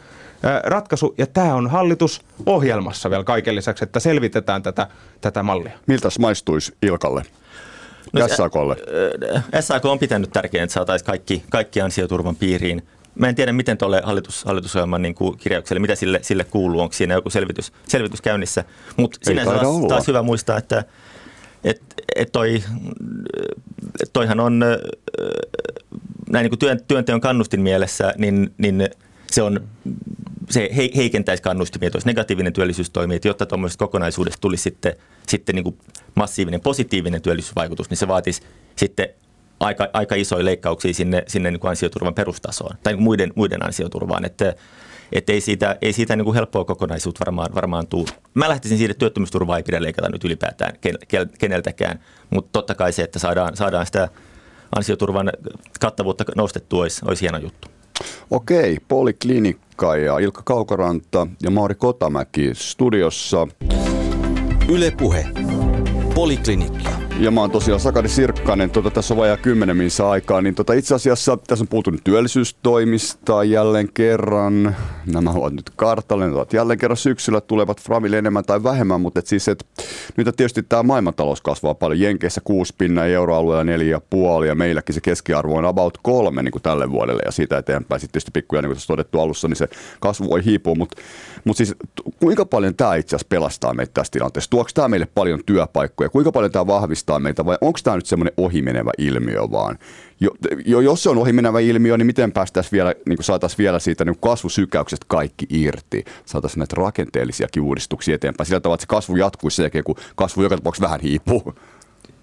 [0.65, 1.15] ratkaisu.
[1.19, 4.87] Ja tämä on hallitus ohjelmassa vielä kaiken lisäksi, että selvitetään tätä,
[5.21, 5.73] tätä mallia.
[5.87, 7.23] Miltä maistuisi Ilkalle?
[8.13, 8.77] No, SAKlle?
[9.61, 12.83] SAK on pitänyt tärkeänä, että saataisiin kaikki, kaikki ansioturvan piiriin.
[13.15, 16.93] Mä en tiedä, miten tuolle hallitus, hallitusohjelman niin kuin kirjaukselle, mitä sille, sille kuuluu, onko
[16.93, 18.65] siinä joku selvitys, selvitys käynnissä.
[18.97, 20.85] Mutta sinänsä on taas hyvä muistaa, että
[21.65, 21.83] et,
[22.17, 22.63] et toi,
[24.13, 24.59] toihan on
[26.31, 28.89] näin niin kuin työn, työnteon kannustin mielessä, niin, niin
[29.31, 29.61] se on
[30.51, 34.97] se heikentäisi kannustimia, olisi negatiivinen työllisyystoimi, että jotta tuommoisesta kokonaisuudesta tulisi sitten,
[35.29, 35.79] sitten niin kuin
[36.15, 38.43] massiivinen positiivinen työllisyysvaikutus, niin se vaatisi
[38.77, 39.09] sitten
[39.61, 44.25] aika, aika isoja leikkauksia sinne, sinne niin kuin ansioturvan perustasoon tai niin muiden, muiden ansioturvaan,
[44.25, 44.55] että
[45.13, 48.09] että ei siitä, ei siitä niin kuin helppoa kokonaisuutta varmaan, varmaan tule.
[48.35, 50.73] Mä lähtisin siitä, että työttömyysturvaa ei pidä leikata nyt ylipäätään
[51.39, 54.09] keneltäkään, mutta totta kai se, että saadaan, saadaan sitä
[54.77, 55.33] ansioturvan
[55.81, 57.69] kattavuutta nostettua, olisi, olisi hieno juttu.
[58.31, 63.49] Okei, Poliklinikka ja Ilkka Kaukoranta ja Mauri Kotamäki studiossa.
[64.69, 65.27] Ylepuhe.
[66.15, 70.55] Poliklinikka ja mä oon tosiaan Sakari Sirkkanen, tota, tässä on vajaa kymmenen minsa aikaa, niin
[70.55, 74.77] tota, itse asiassa tässä on puhuttu nyt työllisyystoimista jälleen kerran.
[75.07, 79.19] Nämä ovat nyt kartalle, ne ovat jälleen kerran syksyllä tulevat Framille enemmän tai vähemmän, mutta
[79.19, 79.67] et siis, et,
[80.17, 82.01] nyt tietysti tämä maailmantalous kasvaa paljon.
[82.01, 83.73] Jenkeissä 6 pinna, euroalueella
[84.41, 88.01] 4,5 ja meilläkin se keskiarvo on about kolme niin kuin tälle vuodelle ja siitä eteenpäin
[88.01, 89.69] sitten tietysti pikkuja, niin kuin todettu alussa, niin se
[90.01, 90.97] kasvu voi hiipua, mutta
[91.45, 91.75] mut siis
[92.21, 94.51] kuinka paljon tämä itse asiassa pelastaa meitä tässä tilanteessa?
[94.51, 96.09] Tuoksi tämä meille paljon työpaikkoja?
[96.11, 99.79] Kuinka paljon tämä vahvistaa meitä vai onko tämä nyt semmoinen ohimenevä ilmiö vaan?
[100.21, 100.31] jo,
[100.67, 104.21] jo, jos se on ohimenevä ilmiö, niin miten päästäisiin vielä, niin saataisiin vielä siitä niin
[104.21, 109.63] kasvusykäyksestä kaikki irti, saataisiin näitä rakenteellisia uudistuksia eteenpäin sillä tavalla, että se kasvu jatkuisi sen
[109.65, 111.55] jälkeen, kun kasvu joka tapauksessa vähän hiipuu.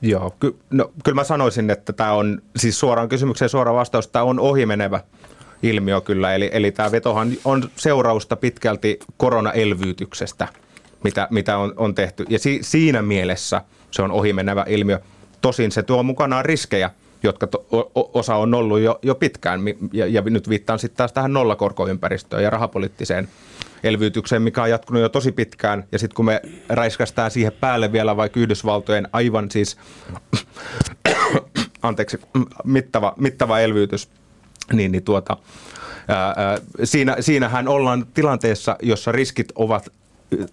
[0.02, 4.26] Joo, ky- no, kyllä mä sanoisin, että tämä on, siis suoraan kysymykseen suora vastaus, tämä
[4.26, 5.02] on ohimenevä
[5.64, 10.48] ilmiö kyllä, eli, eli tämä vetohan on seurausta pitkälti koronaelvyytyksestä,
[11.04, 13.62] mitä, mitä on, on tehty, ja si- siinä mielessä
[13.92, 15.00] se on ohimenevä ilmiö.
[15.42, 16.92] Tosin se tuo mukanaan riskejä,
[17.24, 19.62] jotka to, o, osa on ollut jo, jo pitkään,
[19.94, 23.28] ja, ja nyt viittaan sitten taas tähän nollakorkoympäristöön ja rahapoliittiseen
[23.84, 25.84] elvytykseen, mikä on jatkunut jo tosi pitkään.
[25.92, 29.78] Ja sitten kun me räiskästään siihen päälle vielä vaikka Yhdysvaltojen aivan siis,
[31.82, 32.20] anteeksi,
[32.64, 34.10] mittava, mittava elvytys,
[34.74, 35.38] niin, niin tuota,
[36.08, 39.90] ää, ää, siinä, siinähän ollaan tilanteessa, jossa riskit ovat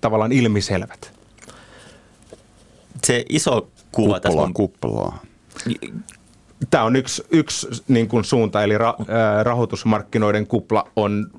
[0.01, 1.24] tavallaan ilmiselvät.
[3.05, 4.55] Se iso kuva tässä on...
[4.55, 5.19] Kuppelaa
[6.71, 8.95] tämä on yksi, yksi niin kuin suunta, eli ra,
[9.43, 11.31] rahoitusmarkkinoiden kupla on,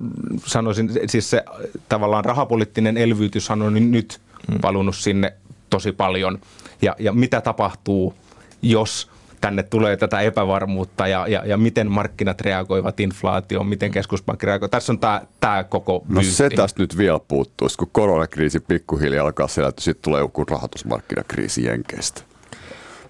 [0.45, 1.43] sanoisin, siis se
[1.89, 4.57] tavallaan rahapoliittinen elvytys on nyt mm.
[4.61, 5.33] valunut sinne
[5.69, 6.39] tosi paljon.
[6.81, 8.13] Ja, ja mitä tapahtuu,
[8.61, 9.09] jos
[9.41, 14.69] tänne tulee tätä epävarmuutta ja, ja, ja miten markkinat reagoivat inflaatioon, miten keskuspankki reagoi.
[14.69, 19.47] Tässä on tämä, tämä koko No se tästä nyt vielä puuttuisi, kun koronakriisi pikkuhiljaa alkaa
[19.47, 22.21] selätä, sitten tulee joku rahoitusmarkkinakriisi Jenkeistä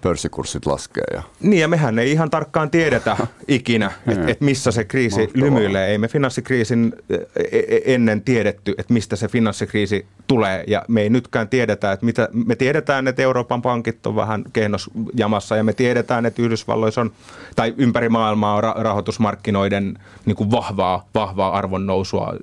[0.00, 1.04] pörssikurssit laskee.
[1.14, 1.22] Ja...
[1.40, 3.16] Niin ja mehän ei ihan tarkkaan tiedetä
[3.48, 5.44] ikinä, että et missä se kriisi Mahtavaa.
[5.44, 5.86] lymyilee.
[5.86, 7.16] Ei me finanssikriisin e,
[7.52, 12.28] e, ennen tiedetty, että mistä se finanssikriisi tulee ja me ei nytkään tiedetä, että mitä,
[12.32, 17.12] me tiedetään, että Euroopan pankit on vähän kehnosjamassa ja me tiedetään, että Yhdysvalloissa on,
[17.56, 22.34] tai ympäri maailmaa on rahoitusmarkkinoiden niin kuin vahvaa, vahvaa arvonnousua,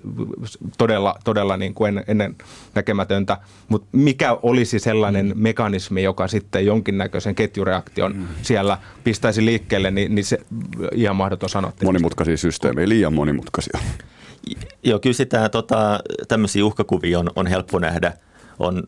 [0.78, 2.36] todella, todella niin kuin ennen, ennen
[2.76, 3.38] näkemätöntä,
[3.70, 5.34] mutta mikä olisi sellainen mm.
[5.36, 8.28] mekanismi, joka sitten jonkinnäköisen ketjureaktion mm.
[8.42, 10.40] siellä pistäisi liikkeelle, niin, niin se
[10.96, 11.74] ihan mahdoton sanoa.
[11.84, 13.80] Monimutkaisia systeemejä, liian monimutkaisia.
[14.84, 18.14] Joo, kyllä sitä tota, tämmöisiä uhkakuvia on, on helppo nähdä
[18.60, 18.84] on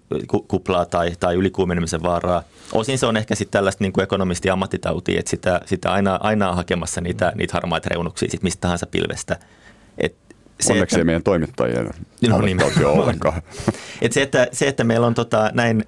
[0.48, 2.44] kuplaa tai, tai ylikuumenemisen vaaraa.
[2.72, 6.56] Osin se on ehkä sitten tällaista niin ekonomisti ammattitautia, että sitä, sitä aina, aina on
[6.56, 9.38] hakemassa niitä, niitä harmaita reunuksia sit mistä tahansa pilvestä.
[9.98, 10.16] Et
[10.62, 11.90] se, Onneksi että, ei meidän toimittajien
[12.28, 13.42] no niin, ollenkaan.
[14.02, 15.86] Et se, että, se, että meillä on tota, näin,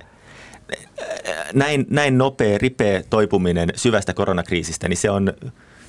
[1.54, 5.34] näin, näin nopea, ripeä toipuminen syvästä koronakriisistä, niin se on,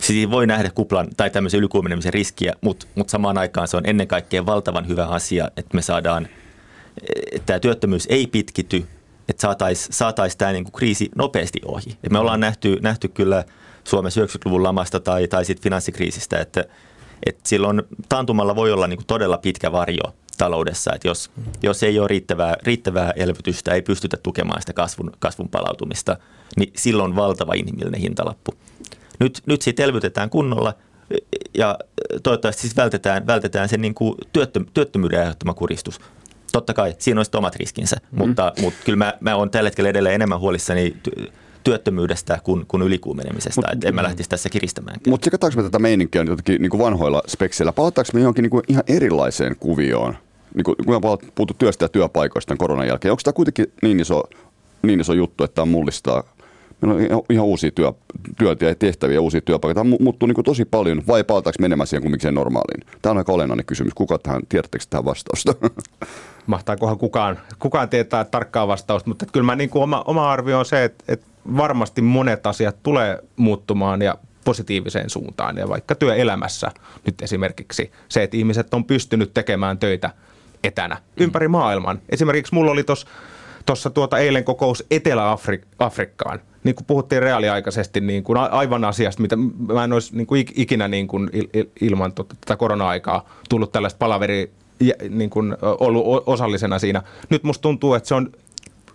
[0.01, 4.09] siis voi nähdä kuplan tai tämmöisen ylikuumenemisen riskiä, mutta, mutta samaan aikaan se on ennen
[4.09, 6.29] kaikkea valtavan hyvä asia, että me saadaan,
[7.33, 8.87] että tämä työttömyys ei pitkity,
[9.29, 11.99] että saataisiin saatais tämä niinku kriisi nopeasti ohi.
[12.05, 13.45] Et me ollaan nähty, nähty kyllä
[13.85, 16.65] Suomessa 90-luvun lamasta tai, tai sitten finanssikriisistä, että,
[17.27, 21.31] että silloin taantumalla voi olla niinku todella pitkä varjo taloudessa, että jos,
[21.63, 26.17] jos ei ole riittävää, riittävää elvytystä, ei pystytä tukemaan sitä kasvun, kasvun palautumista,
[26.57, 28.53] niin silloin on valtava inhimillinen hintalappu.
[29.21, 30.75] Nyt, nyt siitä elvytetään kunnolla
[31.55, 31.79] ja
[32.23, 36.01] toivottavasti siis vältetään, vältetään sen niin kuin työttö, työttömyyden aiheuttama kuristus.
[36.53, 38.19] Totta kai siinä on omat riskinsä, mm.
[38.19, 40.97] mutta, mutta kyllä mä, mä olen tällä hetkellä edelleen enemmän huolissani
[41.65, 43.61] työttömyydestä kuin, kuin ylikuumenemisestä.
[43.61, 45.01] Mut, että en mä lähtisi tässä kiristämään.
[45.09, 47.73] Mutta sekataanko me tätä meininkiä nyt jotenkin niin kuin vanhoilla spekseillä?
[47.73, 50.17] Palataanko me johonkin niin kuin ihan erilaiseen kuvioon?
[50.55, 51.01] Niin kuin, kun me
[51.35, 54.23] puhuttu työstä ja työpaikoista koronan jälkeen, onko tämä kuitenkin niin iso,
[54.83, 56.25] niin iso juttu, että tämä mullistaa
[56.81, 57.93] meillä on ihan uusia työ,
[58.39, 59.85] työtä ja tehtäviä, uusia työpaikkoja.
[59.85, 62.87] Tämä muuttuu niin tosi paljon, vai palataanko menemään siihen kumminkin normaaliin?
[63.03, 63.95] Tämä on aika olennainen kysymys.
[63.95, 65.55] Kuka tähän, tiedättekö tähän vastausta?
[66.47, 70.65] Mahtaakohan kukaan, kukaan tietää tarkkaa vastausta, mutta kyllä mä niin kuin oma, oma arvio on
[70.65, 71.27] se, että, että
[71.57, 75.57] varmasti monet asiat tulee muuttumaan ja positiiviseen suuntaan.
[75.57, 76.71] Ja vaikka työelämässä
[77.07, 80.11] nyt esimerkiksi se, että ihmiset on pystynyt tekemään töitä
[80.65, 82.01] etänä ympäri maailman.
[82.09, 83.07] Esimerkiksi mulla oli tuossa
[83.95, 89.37] tuota eilen kokous Etelä-Afrikkaan niin kuin puhuttiin reaaliaikaisesti niin kuin aivan asiasta, mitä
[89.73, 91.31] mä en olisi niin kuin ikinä niin kuin
[91.81, 94.53] ilman tota, tätä korona-aikaa tullut tällaista palaveri
[95.09, 97.03] niin kuin ollut osallisena siinä.
[97.31, 98.33] Nyt musta tuntuu, että se on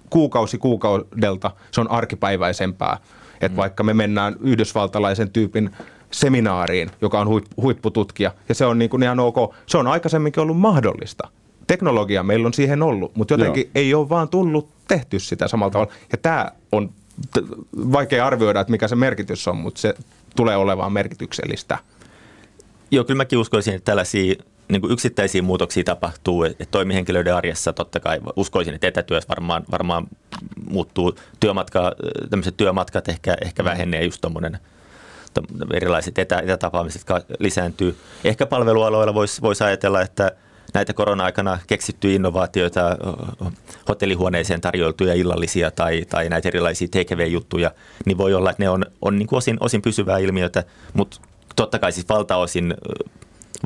[0.10, 2.98] kuukausi kuukaudelta, se on arkipäiväisempää.
[3.34, 3.58] Että mm.
[3.58, 5.70] vaikka me mennään yhdysvaltalaisen tyypin
[6.12, 7.28] seminaariin, joka on
[7.62, 11.28] huippututkija, ja se on niin kuin ihan ok, se on aikaisemminkin ollut mahdollista.
[11.68, 13.72] Teknologia meillä on siihen ollut, mutta jotenkin Joo.
[13.76, 15.94] ei ole vaan tullut tehty sitä samalla tavalla.
[16.12, 16.90] Ja tämä on
[17.76, 19.96] vaikea arvioida, että mikä se merkitys on, mutta se
[20.36, 21.78] tulee olemaan merkityksellistä.
[22.92, 24.36] Joo, kyllä mäkin uskoisin, että tällaisia
[24.68, 30.08] niin kuin yksittäisiä muutoksia tapahtuu, että toimihenkilöiden arjessa totta kai uskoisin, että etätyössä varmaan, varmaan
[30.70, 31.96] muuttuu työmatka,
[32.30, 33.66] tämmöiset työmatkat ehkä, ehkä mm.
[33.66, 34.60] vähenee just tuommoinen
[35.74, 37.02] erilaiset etä, etätapaamiset
[37.40, 37.98] lisääntyy.
[38.24, 40.32] Ehkä palvelualoilla voisi vois ajatella, että
[40.74, 42.98] näitä korona-aikana keksittyjä innovaatioita,
[43.90, 47.72] hotellihuoneeseen tarjoiltuja illallisia tai, tai näitä erilaisia TKV-juttuja,
[48.06, 50.64] niin voi olla, että ne on, on niin kuin osin, osin pysyvää ilmiötä,
[50.94, 51.22] mutta
[51.56, 52.74] totta kai siis valtaosin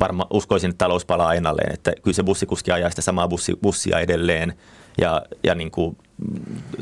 [0.00, 4.00] varma, uskoisin, että talous palaa ennalleen, että kyllä se bussikuski ajaa sitä samaa bussi, bussia
[4.00, 4.54] edelleen
[4.98, 5.96] ja, ja niin kuin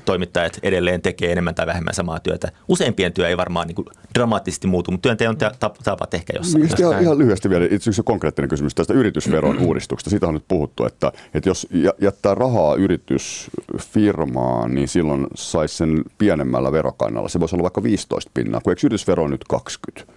[0.05, 2.53] toimittajat edelleen tekee enemmän tai vähemmän samaa työtä.
[2.69, 5.37] Useimpien työ ei varmaan niin kuin dramaattisesti muutu, mutta työnteon
[5.85, 6.65] tavat ehkä jossain.
[6.65, 10.11] Niin, ihan, ihan lyhyesti vielä itse asiassa konkreettinen kysymys tästä yritysveron uudistuksesta.
[10.11, 11.69] Siitä on nyt puhuttu, että, että jos
[12.01, 17.29] jättää rahaa yritysfirmaan, niin silloin saisi sen pienemmällä verokannalla.
[17.29, 20.13] Se voisi olla vaikka 15 pinnaa, kun eikö yritysvero on nyt 20?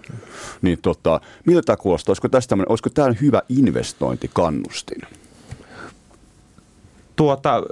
[0.61, 2.11] Niin tota, miltä tämä kuulostaa?
[2.11, 5.01] Olisiko, tästä, olisiko tämä hyvä investointikannustin?
[7.19, 7.63] Tuota,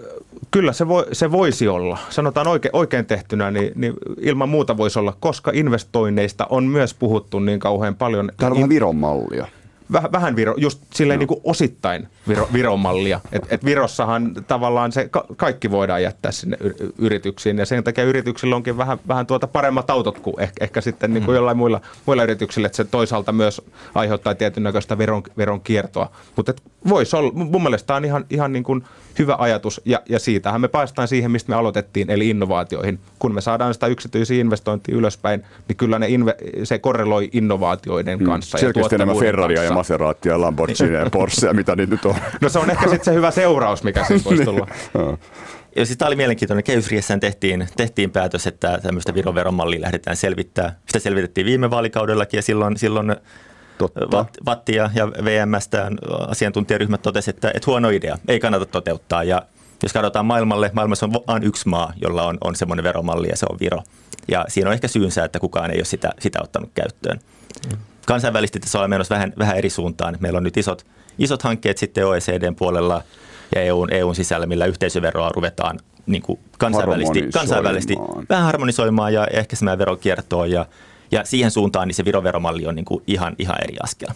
[0.51, 1.97] kyllä se, voi, se voisi olla.
[2.09, 7.39] Sanotaan oike, oikein tehtynä, niin, niin ilman muuta voisi olla, koska investoinneista on myös puhuttu
[7.39, 8.31] niin kauhean paljon.
[8.37, 9.47] Tämä on vähän Viron mallia
[9.91, 13.19] vähän, vähän Viro, just silleen niin kuin osittain Viro, Viron mallia.
[13.31, 16.57] Et, et Virossahan tavallaan se ka- kaikki voidaan jättää sinne
[16.97, 21.13] yrityksiin ja sen takia yrityksillä onkin vähän, vähän tuota paremmat autot kuin ehkä, ehkä sitten
[21.13, 21.35] niin kuin mm.
[21.35, 23.61] jollain muilla, muilla yrityksillä, että se toisaalta myös
[23.95, 26.11] aiheuttaa tietyn näköistä veron, veron kiertoa.
[26.35, 26.53] Mutta
[26.89, 28.83] voisi olla, mun mielestä tämä on ihan, ihan niin kuin
[29.19, 32.99] hyvä ajatus ja, ja siitähän me päästään siihen, mistä me aloitettiin, eli innovaatioihin.
[33.19, 38.25] Kun me saadaan sitä yksityisiä investointia ylöspäin, niin kyllä ne inve, se korreloi innovaatioiden mm.
[38.25, 38.57] kanssa.
[38.57, 38.59] Mm.
[38.59, 42.15] Selkeästi enemmän Ferraria ja Maseratia ja Lamborghini ja Porsche, mitä niitä nyt on.
[42.41, 44.67] No se on ehkä sitten se hyvä seuraus, mikä siitä voisi tulla.
[45.75, 46.63] Ja siis tämä oli mielenkiintoinen.
[46.63, 50.79] Kehysriessään tehtiin, tehtiin päätös, että tämmöistä Viron veromallia lähdetään selvittää.
[50.85, 53.15] Sitä selvitettiin viime vaalikaudellakin ja silloin, silloin
[53.77, 54.25] Totta.
[54.45, 55.91] Vattia ja VMstä
[56.27, 59.23] asiantuntijaryhmät totesivat, että, että huono idea, ei kannata toteuttaa.
[59.23, 59.41] Ja
[59.83, 63.45] jos katsotaan maailmalle, maailmassa on vain yksi maa, jolla on, on semmoinen veromalli ja se
[63.49, 63.81] on Viro.
[64.27, 67.19] Ja siinä on ehkä syynsä, että kukaan ei ole sitä, sitä ottanut käyttöön.
[67.71, 67.77] Mm.
[68.05, 70.17] Kansainvälisesti tässä ollaan menossa vähän, vähän eri suuntaan.
[70.19, 70.85] Meillä on nyt isot,
[71.19, 73.03] isot hankkeet sitten OECDn puolella
[73.55, 77.95] ja EUn, EUn sisällä, millä yhteisöveroa ruvetaan niin kuin kansainvälisesti, kansainvälisesti
[78.29, 80.65] vähän harmonisoimaan ja ehkäisemään verokiertoa ja
[81.11, 84.09] ja siihen suuntaan niin se viroveromalli on niin kuin ihan, ihan eri askel.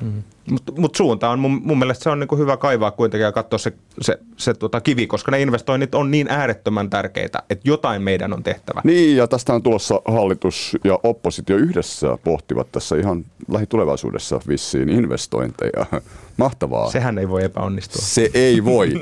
[0.00, 0.22] Mm.
[0.50, 3.58] Mutta mut suunta on, mun, mun mielestä se on niin hyvä kaivaa kuitenkin ja katsoa
[3.58, 8.32] se, se, se tota kivi, koska ne investoinnit on niin äärettömän tärkeitä, että jotain meidän
[8.32, 8.80] on tehtävä.
[8.84, 15.86] Niin, ja tästä on tulossa hallitus ja oppositio yhdessä pohtivat tässä ihan lähitulevaisuudessa vissiin investointeja.
[16.36, 16.90] Mahtavaa.
[16.90, 18.02] Sehän ei voi epäonnistua.
[18.02, 18.92] Se ei voi.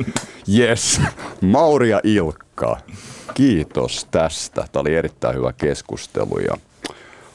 [0.58, 1.00] Yes.
[1.40, 2.76] Mauri ja Ilkka,
[3.34, 4.64] kiitos tästä.
[4.72, 6.56] Tämä oli erittäin hyvä keskustelu ja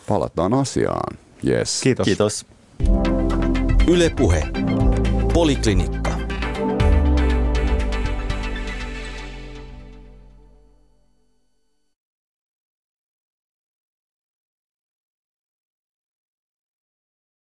[0.09, 1.17] palataan asiaan.
[1.47, 1.81] Yes.
[1.83, 2.05] Kiitos.
[2.05, 2.45] Kiitos.
[3.87, 4.43] Yle Puhe.
[5.33, 6.08] Poliklinikka.